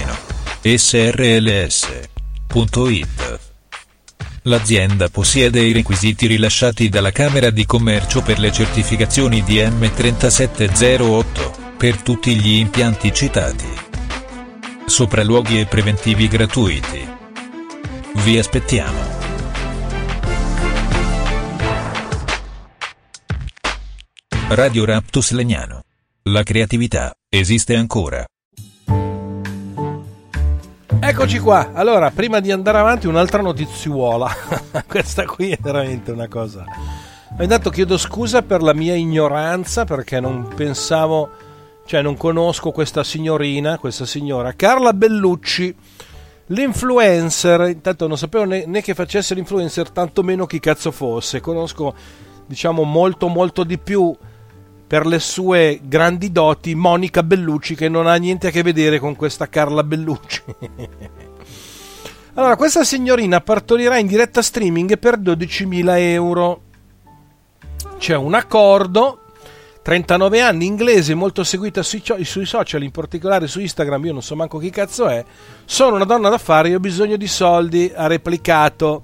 L'azienda 4.47 5.09
possiede 5.09 5.61
i 5.61 5.71
requisiti 5.71 6.27
rilasciati 6.27 6.87
dalla 6.87 7.11
Camera 7.11 7.49
di 7.49 7.65
Commercio 7.65 8.21
per 8.21 8.37
le 8.37 8.51
certificazioni 8.51 9.41
DM3708 9.41 11.77
per 11.77 12.03
tutti 12.03 12.35
gli 12.35 12.57
impianti 12.57 13.11
citati. 13.11 13.65
Sopralluoghi 14.85 15.59
e 15.59 15.65
preventivi 15.65 16.27
gratuiti. 16.27 17.14
Vi 18.23 18.39
aspettiamo. 18.39 18.97
Radio 24.49 24.85
Raptus 24.85 25.31
Legnano. 25.31 25.81
La 26.23 26.41
creatività 26.43 27.13
esiste 27.29 27.75
ancora. 27.75 28.25
Eccoci 30.99 31.39
qua. 31.39 31.73
Allora, 31.73 32.09
prima 32.09 32.39
di 32.39 32.51
andare 32.51 32.77
avanti, 32.79 33.05
un'altra 33.05 33.41
notiziuola. 33.41 34.31
Questa 34.87 35.25
qui 35.25 35.51
è 35.51 35.57
veramente 35.61 36.11
una 36.11 36.27
cosa. 36.27 36.63
Intanto 37.39 37.69
chiedo 37.69 37.97
scusa 37.97 38.41
per 38.41 38.63
la 38.63 38.73
mia 38.73 38.95
ignoranza 38.95 39.83
perché 39.83 40.19
non 40.19 40.47
pensavo, 40.55 41.29
cioè 41.85 42.01
non 42.01 42.15
conosco 42.17 42.71
questa 42.71 43.03
signorina, 43.03 43.77
questa 43.77 44.05
signora, 44.05 44.53
Carla 44.53 44.93
Bellucci, 44.93 45.75
l'influencer. 46.47 47.69
Intanto 47.69 48.07
non 48.07 48.17
sapevo 48.17 48.45
né, 48.45 48.65
né 48.65 48.81
che 48.81 48.93
facesse 48.93 49.33
l'influencer, 49.33 49.89
tantomeno 49.89 50.45
chi 50.45 50.59
cazzo 50.59 50.91
fosse. 50.91 51.39
Conosco, 51.39 51.93
diciamo, 52.45 52.83
molto 52.83 53.27
molto 53.27 53.63
di 53.63 53.77
più 53.77 54.15
per 54.87 55.05
le 55.05 55.19
sue 55.19 55.79
grandi 55.83 56.31
doti 56.31 56.75
Monica 56.75 57.23
Bellucci 57.23 57.75
che 57.75 57.89
non 57.89 58.05
ha 58.05 58.15
niente 58.15 58.47
a 58.47 58.51
che 58.51 58.61
vedere 58.61 58.99
con 58.99 59.15
questa 59.15 59.47
Carla 59.47 59.83
Bellucci. 59.83 60.43
allora, 62.35 62.55
questa 62.55 62.83
signorina 62.83 63.41
partorirà 63.41 63.97
in 63.97 64.07
diretta 64.07 64.41
streaming 64.41 64.99
per 64.99 65.19
12.000 65.19 65.97
euro. 65.97 66.61
C'è 67.97 68.15
un 68.15 68.33
accordo, 68.35 69.24
39 69.85 70.41
anni, 70.41 70.65
inglese, 70.65 71.13
molto 71.13 71.43
seguita 71.43 71.83
sui, 71.83 72.01
sui 72.23 72.45
social, 72.47 72.81
in 72.81 72.89
particolare 72.89 73.45
su 73.45 73.59
Instagram, 73.59 74.05
io 74.05 74.13
non 74.13 74.23
so 74.23 74.35
manco 74.35 74.57
chi 74.57 74.71
cazzo 74.71 75.07
è. 75.07 75.23
Sono 75.63 75.97
una 75.97 76.05
donna 76.05 76.29
d'affari 76.29 76.71
e 76.71 76.75
ho 76.75 76.79
bisogno 76.79 77.17
di 77.17 77.27
soldi, 77.27 77.91
ha 77.95 78.07
replicato. 78.07 79.03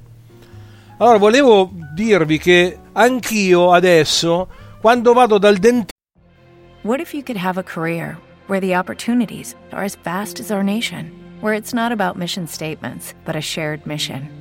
Allora, 0.97 1.19
volevo 1.19 1.69
dirvi 1.93 2.39
che 2.39 2.79
anch'io 2.93 3.71
adesso 3.71 4.47
quando 4.81 5.13
vado 5.13 5.37
dal 5.37 5.57
dentista 5.57 5.93
What 6.81 6.99
if 6.99 7.13
you 7.13 7.21
could 7.21 7.37
have 7.37 7.59
a 7.59 7.63
career 7.63 8.17
where 8.47 8.59
the 8.59 8.75
opportunities 8.75 9.55
are 9.69 9.83
as 9.85 9.95
vast 10.01 10.39
as 10.39 10.49
our 10.49 10.63
nation, 10.63 11.11
where 11.41 11.55
it's 11.55 11.73
not 11.73 11.91
about 11.91 12.17
mission 12.17 12.47
statements, 12.47 13.13
but 13.23 13.35
a 13.35 13.39
shared 13.39 13.85
mission? 13.85 14.40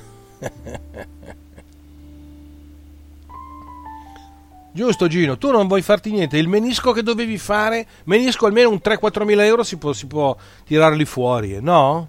Giusto 4.74 5.08
Gino, 5.08 5.38
tu 5.38 5.52
non 5.52 5.68
vuoi 5.68 5.82
farti 5.82 6.12
niente, 6.12 6.38
il 6.38 6.48
menisco 6.48 6.94
che 6.94 7.04
dovevi 7.04 7.38
fare, 7.38 7.86
menisco 8.06 8.46
almeno 8.46 8.70
un 8.70 8.80
3-4 8.82 9.26
mila 9.26 9.44
euro 9.44 9.64
si 9.64 9.76
può, 9.76 9.92
si 9.92 10.08
può 10.08 10.34
tirarli 10.66 11.04
fuori, 11.04 11.56
eh? 11.56 11.60
no? 11.60 12.08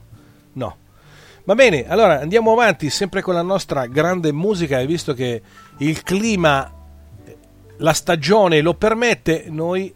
No. 0.52 0.76
Va 1.44 1.56
bene, 1.56 1.88
allora 1.88 2.20
andiamo 2.20 2.52
avanti 2.52 2.88
sempre 2.88 3.20
con 3.20 3.34
la 3.34 3.42
nostra 3.42 3.86
grande 3.86 4.32
musica 4.32 4.78
e 4.78 4.86
visto 4.86 5.12
che 5.12 5.42
il 5.78 6.02
clima, 6.04 6.70
la 7.78 7.92
stagione 7.92 8.60
lo 8.60 8.74
permette, 8.74 9.46
noi 9.48 9.92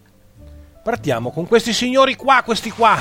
partiamo 0.83 1.31
con 1.31 1.47
questi 1.47 1.73
signori 1.73 2.17
qua, 2.17 2.43
questi 2.45 2.71
qua. 2.71 3.01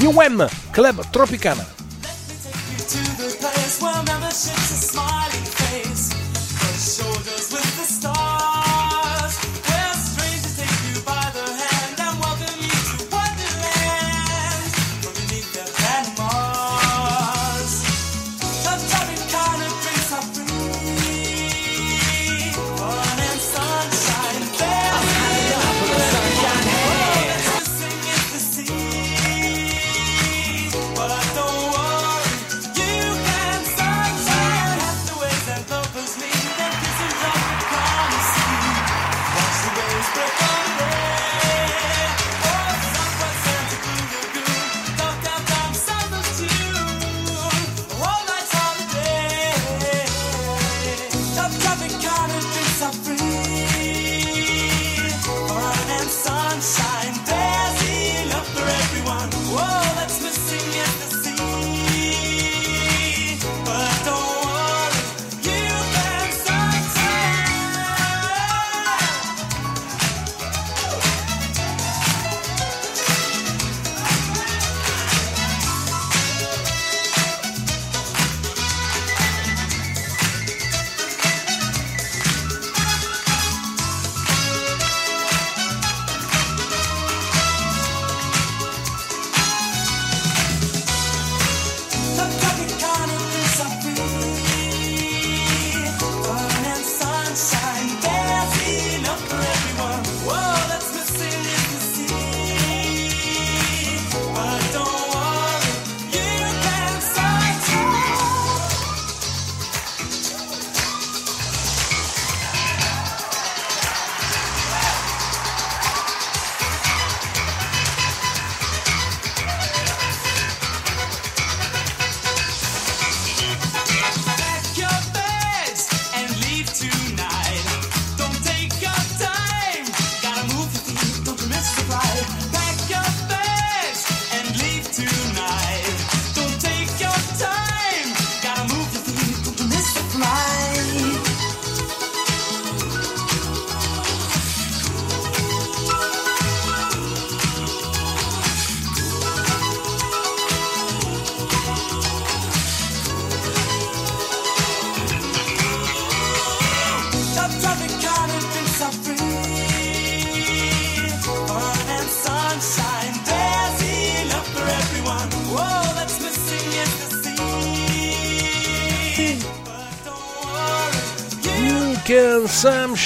UM 0.00 0.48
Club 0.72 1.08
Tropicana. 1.10 1.75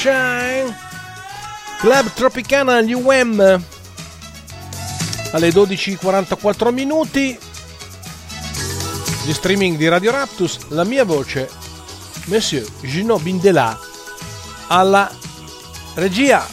Sunshine. 0.01 0.75
Club 1.79 2.11
Tropicana 2.15 2.81
New 2.81 3.01
UM. 3.01 3.39
Alle 5.33 5.51
12.44 5.51 6.73
minuti. 6.73 7.39
Gli 9.27 9.33
streaming 9.33 9.77
di 9.77 9.89
Radio 9.89 10.11
Raptus. 10.11 10.69
La 10.69 10.85
mia 10.85 11.05
voce. 11.05 11.51
Monsieur 12.27 12.67
Gino 12.81 13.19
Bindela. 13.19 13.79
Alla 14.69 15.11
regia. 15.97 16.47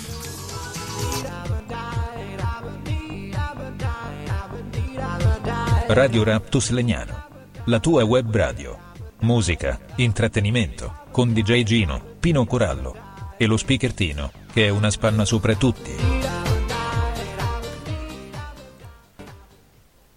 Radio 5.88 6.24
Raptus 6.26 6.70
Legnano. 6.72 7.28
La 7.64 7.80
tua 7.80 8.04
web 8.04 8.36
radio. 8.36 8.78
Musica, 9.20 9.80
intrattenimento, 9.96 11.06
con 11.12 11.32
DJ 11.32 11.64
Gino, 11.64 12.02
Pino 12.20 12.46
Corallo. 12.46 13.07
E 13.38 13.46
lo 13.46 13.58
speaker 13.58 13.94
Tino, 13.94 14.32
che 14.52 14.66
è 14.66 14.70
una 14.70 14.90
spanna 14.90 15.24
sopra 15.26 15.54
tutti. 15.56 15.96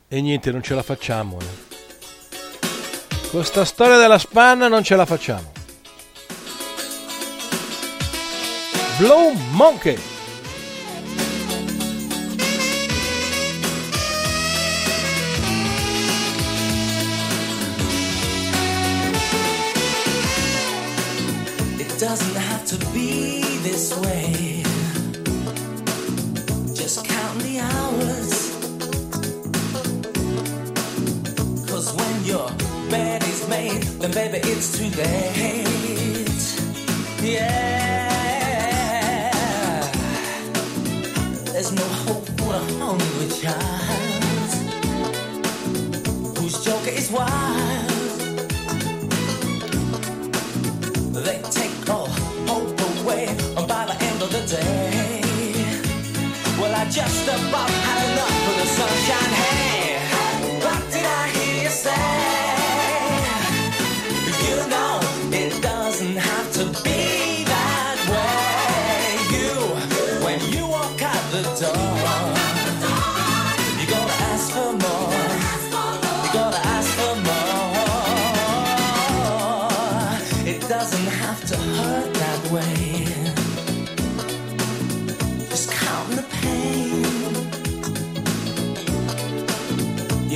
E 0.09 0.20
niente, 0.20 0.50
non 0.50 0.62
ce 0.62 0.74
la 0.74 0.83
facciamo. 0.83 1.38
eh. 1.40 1.68
Questa 3.30 3.64
storia 3.64 3.96
della 3.96 4.18
spanna 4.18 4.66
non 4.68 4.83
ce 4.83 4.96
la 4.96 5.06
facciamo. 5.06 5.52
Blue 8.98 9.33
Monkey. 9.52 10.10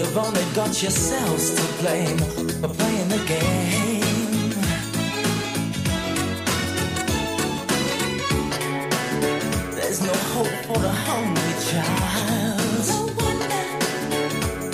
You've 0.05 0.19
only 0.19 0.45
got 0.55 0.83
yourselves 0.83 1.55
to 1.55 1.63
blame 1.83 2.19
for 2.61 2.69
playing 2.69 3.09
the 3.09 3.23
game. 3.27 4.51
There's 9.75 10.03
no 10.03 10.13
hope 10.35 10.57
for 10.69 10.79
the 10.79 10.93
hungry 11.09 11.55
child. 11.71 12.87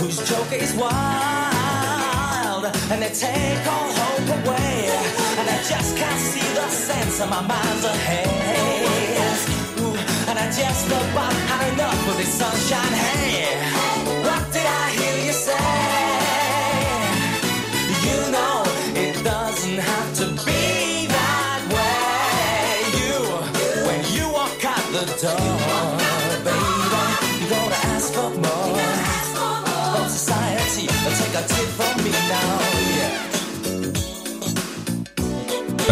Whose 0.01 0.19
joker 0.29 0.57
is 0.57 0.75
wild 0.75 2.64
and 2.90 3.01
they 3.01 3.12
take 3.14 3.66
all 3.71 3.93
hope 4.03 4.29
away. 4.45 4.90
And 5.38 5.49
I 5.49 5.62
just 5.62 5.97
can't 5.97 6.21
see 6.21 6.49
the 6.55 6.69
sense 6.69 7.21
of 7.21 7.31
my 7.31 7.40
mind's 7.40 7.85
ahead. 7.85 9.38
Ooh, 9.79 9.97
and 10.29 10.38
I 10.40 10.47
just 10.51 10.87
about 10.88 11.33
had 11.33 11.73
enough 11.73 12.09
of 12.09 12.16
this 12.16 12.35
sunshine 12.35 12.93
hey 12.93 13.80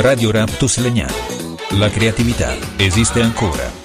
Radio 0.00 0.30
Raptus 0.30 0.78
Legnano. 0.78 1.56
La 1.70 1.90
creatività 1.90 2.56
esiste 2.76 3.20
ancora. 3.20 3.78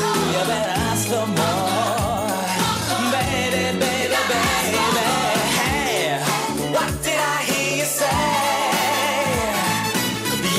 ooh, 0.01 0.33
you 0.33 0.43
better 0.47 0.75
ask 0.89 1.09
for 1.09 1.27
more. 1.27 2.07
Baby, 3.13 3.79
baby, 3.79 4.17
baby. 4.29 4.85
Hey, 5.57 6.21
what 6.73 6.93
did 7.03 7.19
I 7.19 7.43
hear 7.45 7.77
you 7.79 7.85
say? 7.85 8.23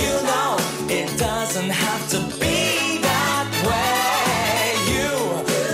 You 0.02 0.14
know 0.26 0.58
it 0.90 1.18
doesn't 1.18 1.70
have 1.70 2.10
to 2.10 2.20
be 2.40 3.00
that 3.02 3.50
way. 3.66 4.78
You, 4.92 5.10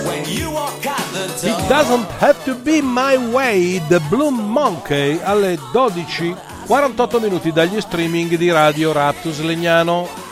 when 0.08 0.24
you 0.28 0.50
walk 0.50 0.86
out 0.86 1.06
the 1.12 1.26
door. 1.42 1.58
It 1.58 1.68
doesn't 1.68 2.08
have 2.20 2.42
to 2.44 2.54
be 2.54 2.80
my 2.80 3.16
way, 3.32 3.78
The 3.88 4.00
Blue 4.08 4.30
Monkey 4.30 5.20
alle 5.22 5.58
12, 5.72 6.36
48 6.66 7.20
minuti 7.20 7.52
dagli 7.52 7.80
streaming 7.80 8.36
di 8.36 8.50
Radio 8.50 8.92
Raptus 8.92 9.40
Legnano. 9.40 10.23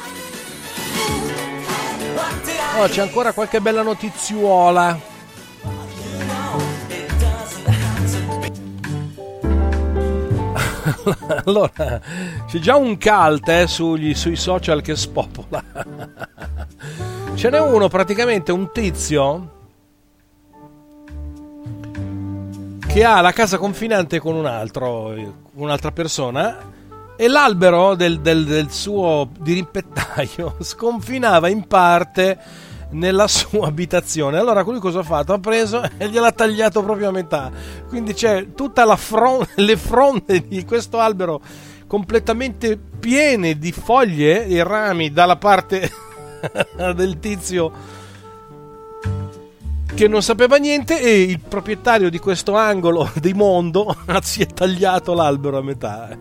Oh, 2.83 2.88
c'è 2.88 3.01
ancora 3.01 3.33
qualche 3.33 3.61
bella 3.61 3.83
notiziuola. 3.83 4.99
allora, 11.45 12.01
c'è 12.45 12.59
già 12.59 12.75
un 12.75 12.99
cult 12.99 13.49
eh, 13.49 13.68
sugli- 13.68 14.14
sui 14.14 14.35
social 14.35 14.83
che 14.83 14.97
spopola. 14.97 15.62
Ce 17.35 17.51
n'è 17.51 17.61
uno, 17.61 17.87
praticamente 17.87 18.51
un 18.51 18.73
tizio 18.73 19.51
che 22.85 23.05
ha 23.05 23.21
la 23.21 23.31
casa 23.31 23.59
confinante 23.59 24.18
con 24.18 24.35
un 24.35 24.47
altro, 24.47 25.14
un'altra 25.53 25.92
persona 25.92 26.59
e 27.14 27.29
l'albero 27.29 27.95
del, 27.95 28.18
del- 28.18 28.45
del 28.45 28.73
suo 28.73 29.29
dirimpettaio 29.38 30.57
sconfinava 30.59 31.49
in 31.49 31.64
parte 31.68 32.71
nella 32.92 33.28
sua 33.28 33.66
abitazione. 33.66 34.38
Allora 34.38 34.62
lui 34.62 34.78
cosa 34.78 35.00
ha 35.00 35.05
fatto? 35.05 35.33
Ha 35.33 35.38
preso 35.38 35.83
e 35.96 36.09
gliel'ha 36.09 36.33
tagliato 36.33 36.83
proprio 36.83 37.09
a 37.09 37.12
metà. 37.12 37.50
Quindi 37.88 38.14
c'è 38.14 38.55
tutta 38.55 38.85
la 38.85 38.96
fron- 38.96 39.46
le 39.57 39.76
fronde 39.76 40.46
di 40.46 40.64
questo 40.64 40.98
albero 40.98 41.40
completamente 41.87 42.78
piene 42.78 43.59
di 43.59 43.72
foglie 43.72 44.46
e 44.46 44.62
rami 44.64 45.12
dalla 45.12 45.37
parte 45.37 45.90
del 46.94 47.18
tizio 47.18 48.00
che 49.94 50.09
non 50.09 50.22
sapeva 50.22 50.57
niente 50.57 50.98
e 51.00 51.20
il 51.20 51.38
proprietario 51.38 52.09
di 52.09 52.18
questo 52.18 52.57
angolo 52.57 53.11
di 53.20 53.35
mondo 53.35 53.94
si 54.22 54.40
è 54.42 54.46
tagliato 54.46 55.12
l'albero 55.12 55.59
a 55.59 55.62
metà. 55.62 56.16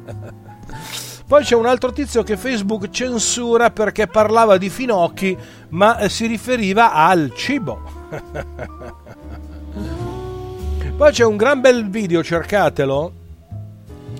Poi 1.31 1.45
c'è 1.45 1.55
un 1.55 1.65
altro 1.65 1.93
tizio 1.93 2.23
che 2.23 2.35
Facebook 2.35 2.89
censura 2.89 3.71
perché 3.71 4.05
parlava 4.05 4.57
di 4.57 4.69
finocchi, 4.69 5.37
ma 5.69 5.97
eh, 5.97 6.09
si 6.09 6.25
riferiva 6.25 6.91
al 6.91 7.31
cibo. 7.33 8.09
Poi 10.97 11.11
c'è 11.13 11.23
un 11.23 11.37
gran 11.37 11.61
bel 11.61 11.89
video, 11.89 12.21
cercatelo 12.21 13.13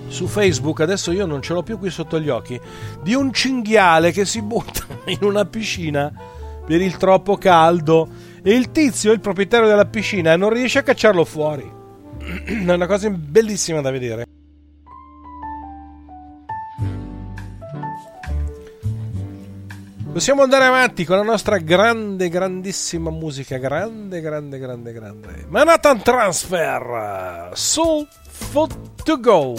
su 0.06 0.26
Facebook, 0.26 0.80
adesso 0.80 1.12
io 1.12 1.26
non 1.26 1.42
ce 1.42 1.52
l'ho 1.52 1.62
più 1.62 1.78
qui 1.78 1.90
sotto 1.90 2.18
gli 2.18 2.30
occhi, 2.30 2.58
di 3.02 3.12
un 3.12 3.30
cinghiale 3.30 4.10
che 4.10 4.24
si 4.24 4.40
butta 4.40 4.86
in 5.04 5.18
una 5.20 5.44
piscina 5.44 6.10
per 6.64 6.80
il 6.80 6.96
troppo 6.96 7.36
caldo 7.36 8.08
e 8.42 8.54
il 8.54 8.72
tizio, 8.72 9.12
il 9.12 9.20
proprietario 9.20 9.68
della 9.68 9.84
piscina, 9.84 10.34
non 10.36 10.48
riesce 10.48 10.78
a 10.78 10.82
cacciarlo 10.82 11.26
fuori. 11.26 11.70
È 12.46 12.72
una 12.72 12.86
cosa 12.86 13.10
bellissima 13.10 13.82
da 13.82 13.90
vedere. 13.90 14.24
Possiamo 20.12 20.42
andare 20.42 20.66
avanti 20.66 21.06
con 21.06 21.16
la 21.16 21.22
nostra 21.22 21.56
grande, 21.56 22.28
grandissima 22.28 23.08
musica. 23.10 23.56
Grande, 23.56 24.20
grande, 24.20 24.58
grande, 24.58 24.92
grande. 24.92 25.46
Manhattan 25.48 26.02
Transfer. 26.02 27.50
Soul 27.54 28.06
Food 28.28 29.02
to 29.04 29.18
Go. 29.18 29.54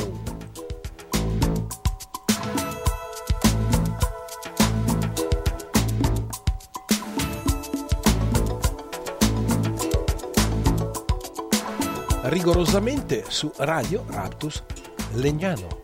rigorosamente 12.25 13.25
su 13.27 13.52
Radio 13.58 14.06
Raptus 14.08 14.63
Legnano. 15.13 15.83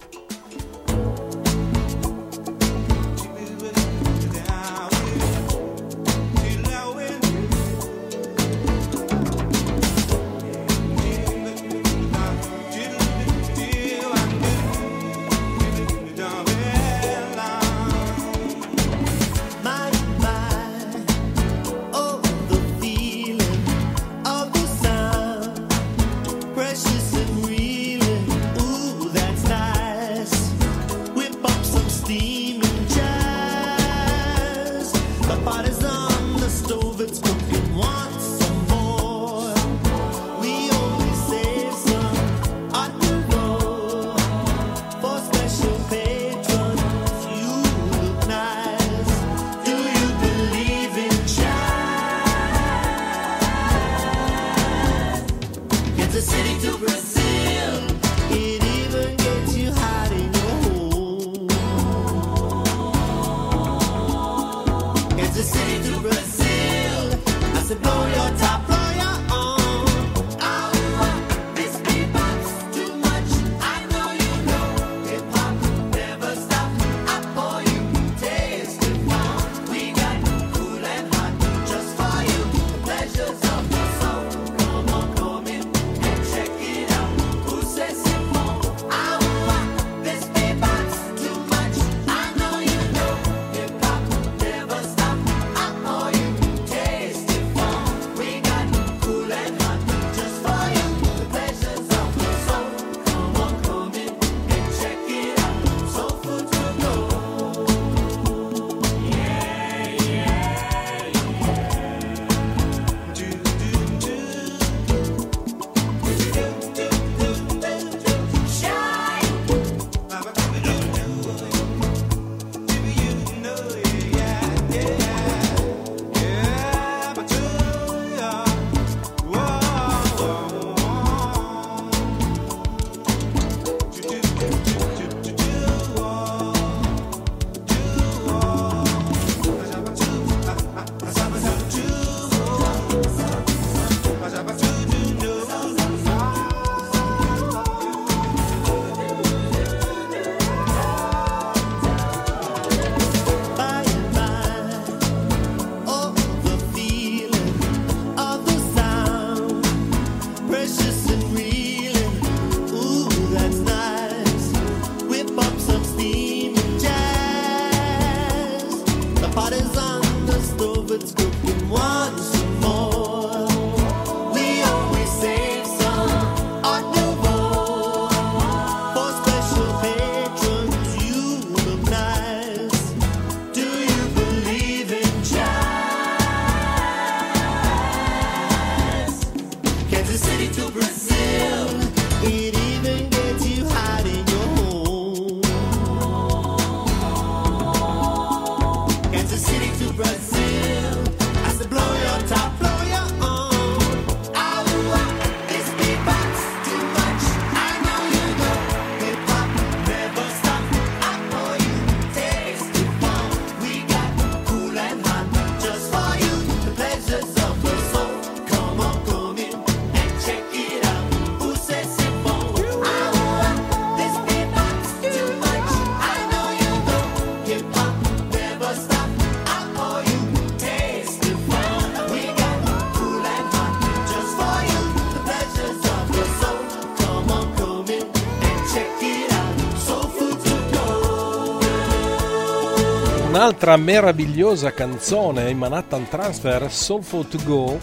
Un'altra 243.61 243.83
meravigliosa 243.83 244.71
canzone 244.71 245.53
Manhattan 245.53 246.07
Transfer, 246.07 246.71
Soulful 246.71 247.27
to 247.27 247.37
Go, 247.43 247.77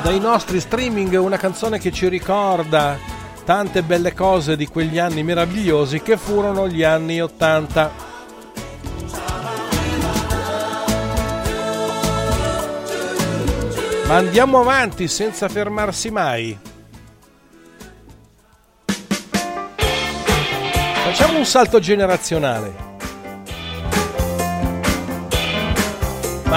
dai 0.00 0.20
nostri 0.20 0.60
streaming, 0.60 1.12
una 1.14 1.36
canzone 1.36 1.80
che 1.80 1.90
ci 1.90 2.06
ricorda 2.06 2.96
tante 3.44 3.82
belle 3.82 4.14
cose 4.14 4.54
di 4.54 4.68
quegli 4.68 5.00
anni 5.00 5.24
meravigliosi 5.24 6.02
che 6.02 6.16
furono 6.16 6.68
gli 6.68 6.84
anni 6.84 7.20
80. 7.20 7.90
Ma 14.06 14.14
andiamo 14.14 14.60
avanti 14.60 15.08
senza 15.08 15.48
fermarsi 15.48 16.10
mai. 16.12 16.56
Facciamo 21.02 21.38
un 21.38 21.44
salto 21.44 21.80
generazionale, 21.80 22.87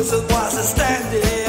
The 0.00 0.06
prison 0.06 0.28
was 0.28 0.56
a 0.56 0.62
standing 0.62 1.39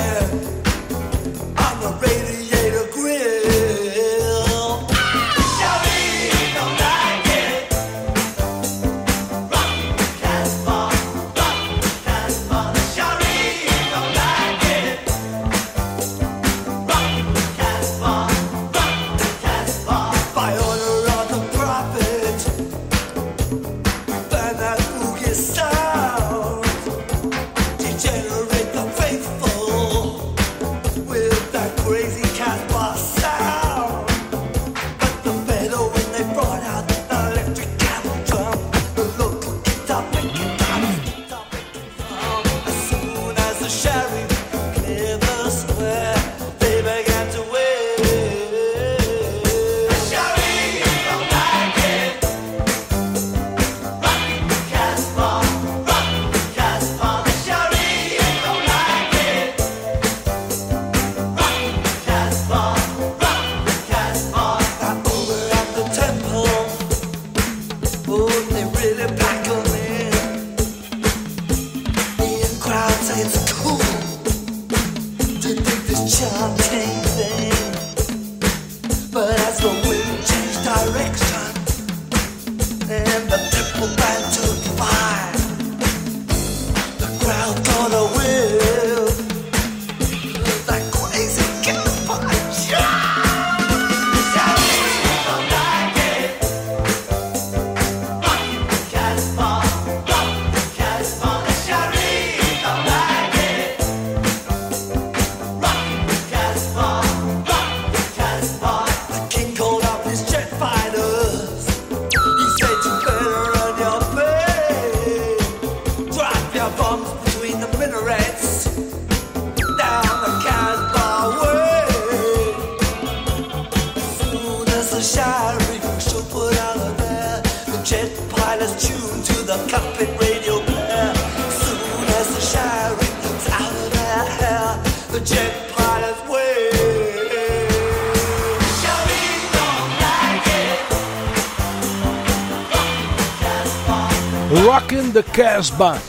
Casbah. 145.72 146.00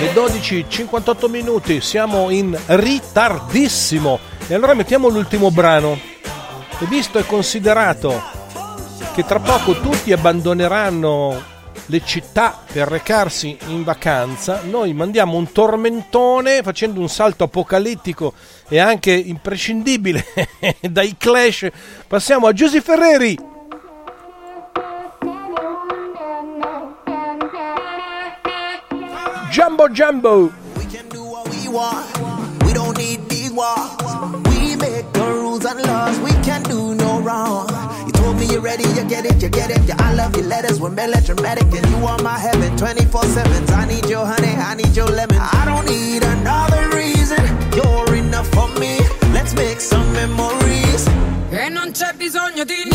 Le 0.00 0.12
12.58 0.12 1.30
minuti, 1.30 1.80
siamo 1.80 2.28
in 2.30 2.58
ritardissimo. 2.66 4.18
E 4.46 4.54
allora 4.54 4.74
mettiamo 4.74 5.08
l'ultimo 5.08 5.50
brano. 5.50 5.98
E 6.78 6.86
visto 6.86 7.18
e 7.18 7.24
considerato 7.24 8.22
che 9.14 9.24
tra 9.24 9.38
poco 9.38 9.80
tutti 9.80 10.12
abbandoneranno 10.12 11.50
le 11.86 12.02
città 12.04 12.62
per 12.70 12.88
recarsi 12.88 13.56
in 13.68 13.84
vacanza, 13.84 14.60
noi 14.64 14.92
mandiamo 14.92 15.36
un 15.36 15.50
tormentone 15.50 16.62
facendo 16.62 17.00
un 17.00 17.08
salto 17.08 17.44
apocalittico 17.44 18.34
e 18.68 18.78
anche 18.78 19.12
imprescindibile 19.12 20.24
dai 20.80 21.16
Clash. 21.16 21.68
Passiamo 22.06 22.46
a 22.46 22.52
Giusy 22.52 22.80
Ferreri. 22.80 23.51
Jumbo 29.52 29.86
Jumbo. 29.86 30.50
We 30.78 30.86
can 30.86 31.06
do 31.10 31.22
what 31.22 31.46
we 31.50 31.68
want. 31.68 32.06
We 32.64 32.72
don't 32.72 32.96
need 32.96 33.28
these 33.28 33.52
walls. 33.52 34.00
We 34.48 34.76
make 34.76 35.12
the 35.12 35.26
rules 35.28 35.66
and 35.66 35.78
laws. 35.82 36.18
We 36.20 36.30
can 36.42 36.62
do 36.62 36.94
no 36.94 37.20
wrong. 37.20 37.68
You 38.06 38.12
told 38.12 38.38
me 38.38 38.46
you're 38.46 38.62
ready, 38.62 38.84
you 38.84 39.04
get 39.04 39.26
it, 39.26 39.42
you 39.42 39.50
get 39.50 39.68
it. 39.70 39.82
Yeah, 39.86 39.96
I 39.98 40.14
love 40.14 40.34
your 40.34 40.46
letters, 40.46 40.80
we're 40.80 40.88
melodramatic, 40.88 41.64
and 41.64 41.86
you 41.90 41.96
are 42.06 42.18
my 42.22 42.38
heaven 42.38 42.74
24 42.78 43.24
7. 43.24 43.70
I 43.74 43.84
need 43.84 44.06
your 44.06 44.24
honey, 44.24 44.54
I 44.56 44.74
need 44.74 44.96
your 44.96 45.08
lemon. 45.08 45.36
I 45.36 45.64
don't 45.66 45.84
need 45.84 46.22
another 46.22 46.88
reason. 46.96 47.44
You're 47.76 48.14
enough 48.16 48.48
for 48.54 48.68
me. 48.80 49.00
Let's 49.34 49.54
make 49.54 49.80
some 49.80 50.10
memories. 50.14 51.06
E 51.50 51.68
non 51.68 51.90
c'è 51.92 52.14
bisogno 52.16 52.64
di 52.64 52.88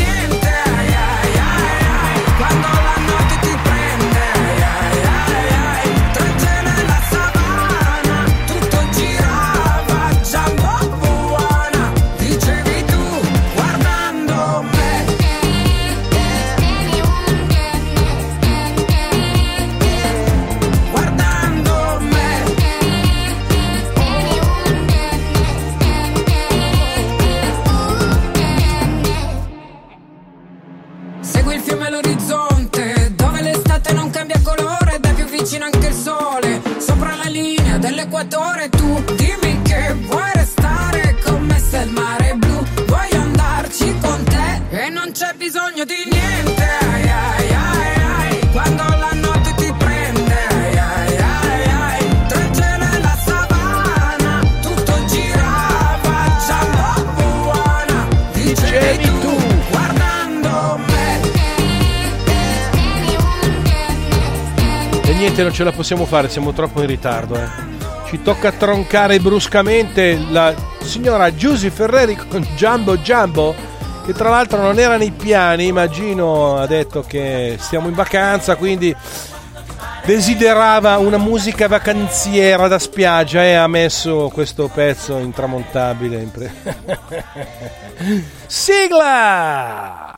nell'equatore 38.37 38.69
tu 38.69 39.03
dimmi 39.15 39.61
che 39.63 39.93
vuoi 40.05 40.29
restare 40.33 41.15
come 41.23 41.59
se 41.59 41.77
il 41.79 41.89
mare 41.91 42.29
è 42.31 42.33
blu 42.35 42.63
voglio 42.85 43.21
andarci 43.21 43.95
con 43.99 44.23
te 44.23 44.61
e 44.69 44.89
non 44.89 45.11
c'è 45.11 45.33
bisogno 45.35 45.83
di 45.85 45.95
niente 46.09 46.63
ai, 46.63 47.01
ai, 47.09 47.53
ai, 47.53 48.29
ai. 48.29 48.39
quando 48.51 48.83
la 48.83 49.11
notte 49.13 49.53
ti 49.55 49.73
prende 49.77 50.35
ai, 50.49 50.77
ai, 50.77 51.17
ai, 51.17 51.63
ai. 51.69 52.27
Trecce 52.27 52.77
nella 52.77 53.17
savana 53.25 54.39
tutto 54.61 55.05
girava 55.05 56.37
già 56.45 56.65
buona 57.15 58.07
dicevi 58.33 59.19
tu 59.19 59.35
guardando 59.71 60.79
me 60.87 61.05
E 65.09 65.13
niente, 65.13 65.41
non 65.41 65.53
ce 65.53 65.63
la 65.63 65.71
possiamo 65.71 66.05
fare, 66.05 66.29
siamo 66.29 66.51
troppo 66.53 66.81
in 66.81 66.87
ritardo. 66.87 67.35
eh. 67.35 67.66
Ci 68.07 68.21
tocca 68.21 68.53
troncare 68.53 69.19
bruscamente 69.19 70.17
la 70.29 70.55
signora 70.81 71.35
Giusy 71.35 71.69
Ferreri 71.69 72.15
con 72.15 72.41
Jumbo 72.55 72.97
Jumbo, 72.97 73.53
che 74.05 74.13
tra 74.13 74.29
l'altro 74.29 74.61
non 74.61 74.79
era 74.79 74.95
nei 74.95 75.11
piani, 75.11 75.73
ma 75.73 75.89
Gino 75.89 76.55
ha 76.55 76.65
detto 76.65 77.03
che 77.05 77.57
stiamo 77.59 77.89
in 77.89 77.93
vacanza, 77.93 78.55
quindi 78.55 78.95
desiderava 80.05 80.97
una 80.99 81.17
musica 81.17 81.67
vacanziera 81.67 82.69
da 82.69 82.79
spiaggia 82.79 83.43
e 83.43 83.55
ha 83.55 83.67
messo 83.67 84.31
questo 84.33 84.69
pezzo 84.73 85.17
intramontabile. 85.17 86.31
Sigla! 88.47 90.15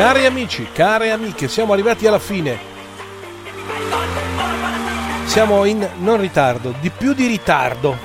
Cari 0.00 0.24
amici, 0.24 0.66
care 0.72 1.10
amiche, 1.10 1.46
siamo 1.46 1.74
arrivati 1.74 2.06
alla 2.06 2.18
fine. 2.18 2.58
Siamo 5.26 5.66
in 5.66 5.86
non 5.98 6.18
ritardo, 6.18 6.74
di 6.80 6.88
più 6.88 7.12
di 7.12 7.26
ritardo. 7.26 7.98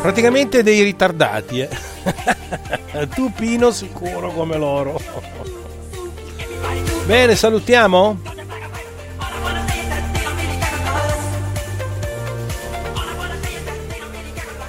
Praticamente 0.00 0.62
dei 0.62 0.82
ritardati, 0.82 1.58
eh. 1.58 3.08
tu 3.12 3.32
Pino 3.32 3.72
sicuro 3.72 4.30
come 4.30 4.56
loro. 4.56 5.00
Bene, 7.04 7.34
salutiamo? 7.34 8.20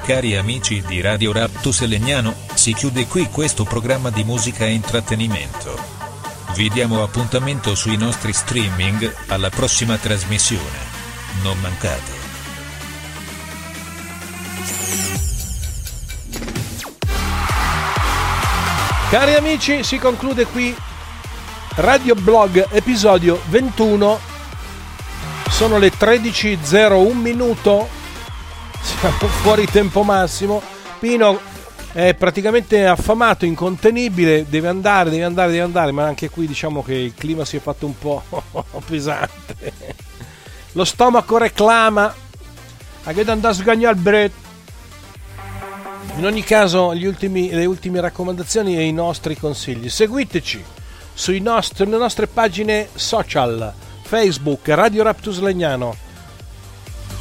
Cari 0.06 0.36
amici 0.36 0.84
di 0.88 1.02
Radio 1.02 1.32
Raptus 1.32 1.86
Legnano, 1.86 2.34
si 2.64 2.74
chiude 2.74 3.08
qui 3.08 3.28
questo 3.30 3.66
programma 3.66 4.10
di 4.10 4.24
musica 4.24 4.64
e 4.64 4.72
intrattenimento. 4.72 5.78
Vi 6.56 6.70
diamo 6.70 7.04
appuntamento 7.04 7.76
sui 7.76 7.98
nostri 7.98 8.32
streaming, 8.32 9.14
alla 9.28 9.50
prossima 9.50 9.98
trasmissione. 9.98 10.78
Non 11.42 11.60
mancate. 11.60 12.12
Cari 19.10 19.34
amici, 19.34 19.84
si 19.84 19.98
conclude 19.98 20.46
qui 20.46 20.74
Radio 21.76 22.16
Blog 22.16 22.66
episodio 22.72 23.42
21. 23.50 24.20
Sono 25.50 25.78
le 25.80 25.92
13.01 25.92 27.14
minuto. 27.14 27.90
Siamo 28.80 29.28
fuori 29.42 29.66
tempo 29.66 30.04
massimo. 30.04 30.62
Pino 31.00 31.52
è 31.94 32.16
praticamente 32.16 32.88
affamato, 32.88 33.46
incontenibile, 33.46 34.48
deve 34.50 34.68
andare, 34.68 35.12
deve 35.12 35.26
andare, 35.26 35.52
deve 35.52 35.64
andare, 35.64 35.92
ma 35.92 36.06
anche 36.06 36.28
qui 36.28 36.48
diciamo 36.48 36.82
che 36.82 36.96
il 36.96 37.14
clima 37.14 37.46
si 37.46 37.58
è 37.58 37.60
fatto 37.60 37.86
un 37.86 37.98
po' 37.98 38.24
pesante. 38.86 40.02
Lo 40.72 40.84
stomaco 40.86 41.38
reclama. 41.38 42.22
A 43.06 43.12
che 43.12 43.22
andare 43.30 43.54
a 43.54 43.58
sgagnare 43.58 43.96
il 43.96 44.02
bread. 44.02 44.32
In 46.16 46.26
ogni 46.26 46.44
caso, 46.44 46.88
ultimi- 46.88 47.52
le 47.52 47.66
ultime 47.66 48.02
raccomandazioni 48.02 48.76
e 48.76 48.84
i 48.84 48.94
nostri 48.94 49.38
consigli. 49.38 49.90
Seguiteci 49.90 50.64
sui 51.14 51.42
nost- 51.42 51.76
sulle 51.76 51.98
nostre 51.98 52.26
pagine 52.26 52.90
social, 52.96 53.72
Facebook, 54.02 54.68
Radio 54.70 55.04
Raptus 55.04 55.40
Legnano. 55.40 55.96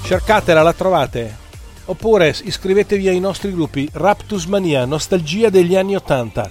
Cercatela, 0.05 0.63
la 0.63 0.73
trovate. 0.73 1.42
Oppure 1.85 2.35
iscrivetevi 2.45 3.09
ai 3.09 3.19
nostri 3.19 3.53
gruppi 3.53 3.89
Raptus 3.93 4.45
Mania, 4.45 4.85
Nostalgia 4.85 5.51
degli 5.51 5.75
anni 5.75 5.97
80. 5.97 6.51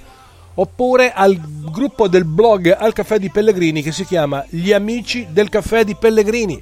Oppure 0.55 1.13
al 1.13 1.39
gruppo 1.39 2.09
del 2.09 2.25
blog 2.25 2.75
Al 2.77 2.91
Caffè 2.91 3.17
di 3.17 3.29
Pellegrini 3.29 3.81
che 3.81 3.93
si 3.93 4.05
chiama 4.05 4.43
Gli 4.49 4.73
Amici 4.73 5.27
del 5.31 5.47
Caffè 5.47 5.85
di 5.85 5.95
Pellegrini. 5.95 6.61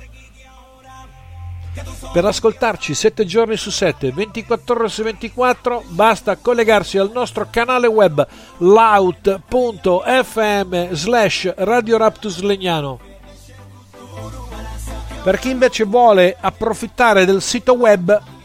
Per 2.11 2.26
ascoltarci 2.26 2.93
7 2.93 3.26
giorni 3.26 3.57
su 3.57 3.72
7, 3.72 4.11
24 4.11 4.76
ore 4.76 4.89
su 4.89 5.03
24, 5.03 5.84
basta 5.88 6.38
collegarsi 6.38 6.97
al 6.97 7.11
nostro 7.11 7.47
canale 7.49 7.88
web 7.88 8.26
laut.fm 8.57 9.32
slash 10.91 11.53
Radio 11.57 11.97
Raptus 11.97 12.41
Legnano. 12.41 12.99
Per 15.24 15.38
chi 15.38 15.49
invece 15.49 15.84
vuole 15.84 16.36
approfittare 16.39 17.26
del 17.26 17.41
sito 17.41 17.74
web 17.74 18.38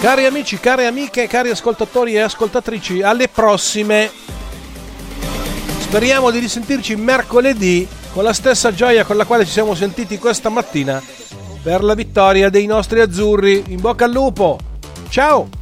Cari 0.00 0.24
amici, 0.24 0.58
care 0.58 0.86
amiche, 0.86 1.26
cari 1.26 1.50
ascoltatori 1.50 2.14
e 2.14 2.20
ascoltatrici, 2.20 3.02
alle 3.02 3.28
prossime. 3.28 4.10
Speriamo 5.80 6.30
di 6.30 6.38
risentirci 6.38 6.96
mercoledì 6.96 7.86
con 8.12 8.24
la 8.24 8.32
stessa 8.32 8.72
gioia 8.72 9.04
con 9.04 9.16
la 9.16 9.24
quale 9.24 9.44
ci 9.44 9.52
siamo 9.52 9.74
sentiti 9.74 10.18
questa 10.18 10.48
mattina 10.48 11.02
per 11.62 11.82
la 11.82 11.94
vittoria 11.94 12.50
dei 12.50 12.66
nostri 12.66 13.00
azzurri. 13.00 13.64
In 13.68 13.80
bocca 13.80 14.04
al 14.04 14.12
lupo. 14.12 14.58
Ciao! 15.08 15.61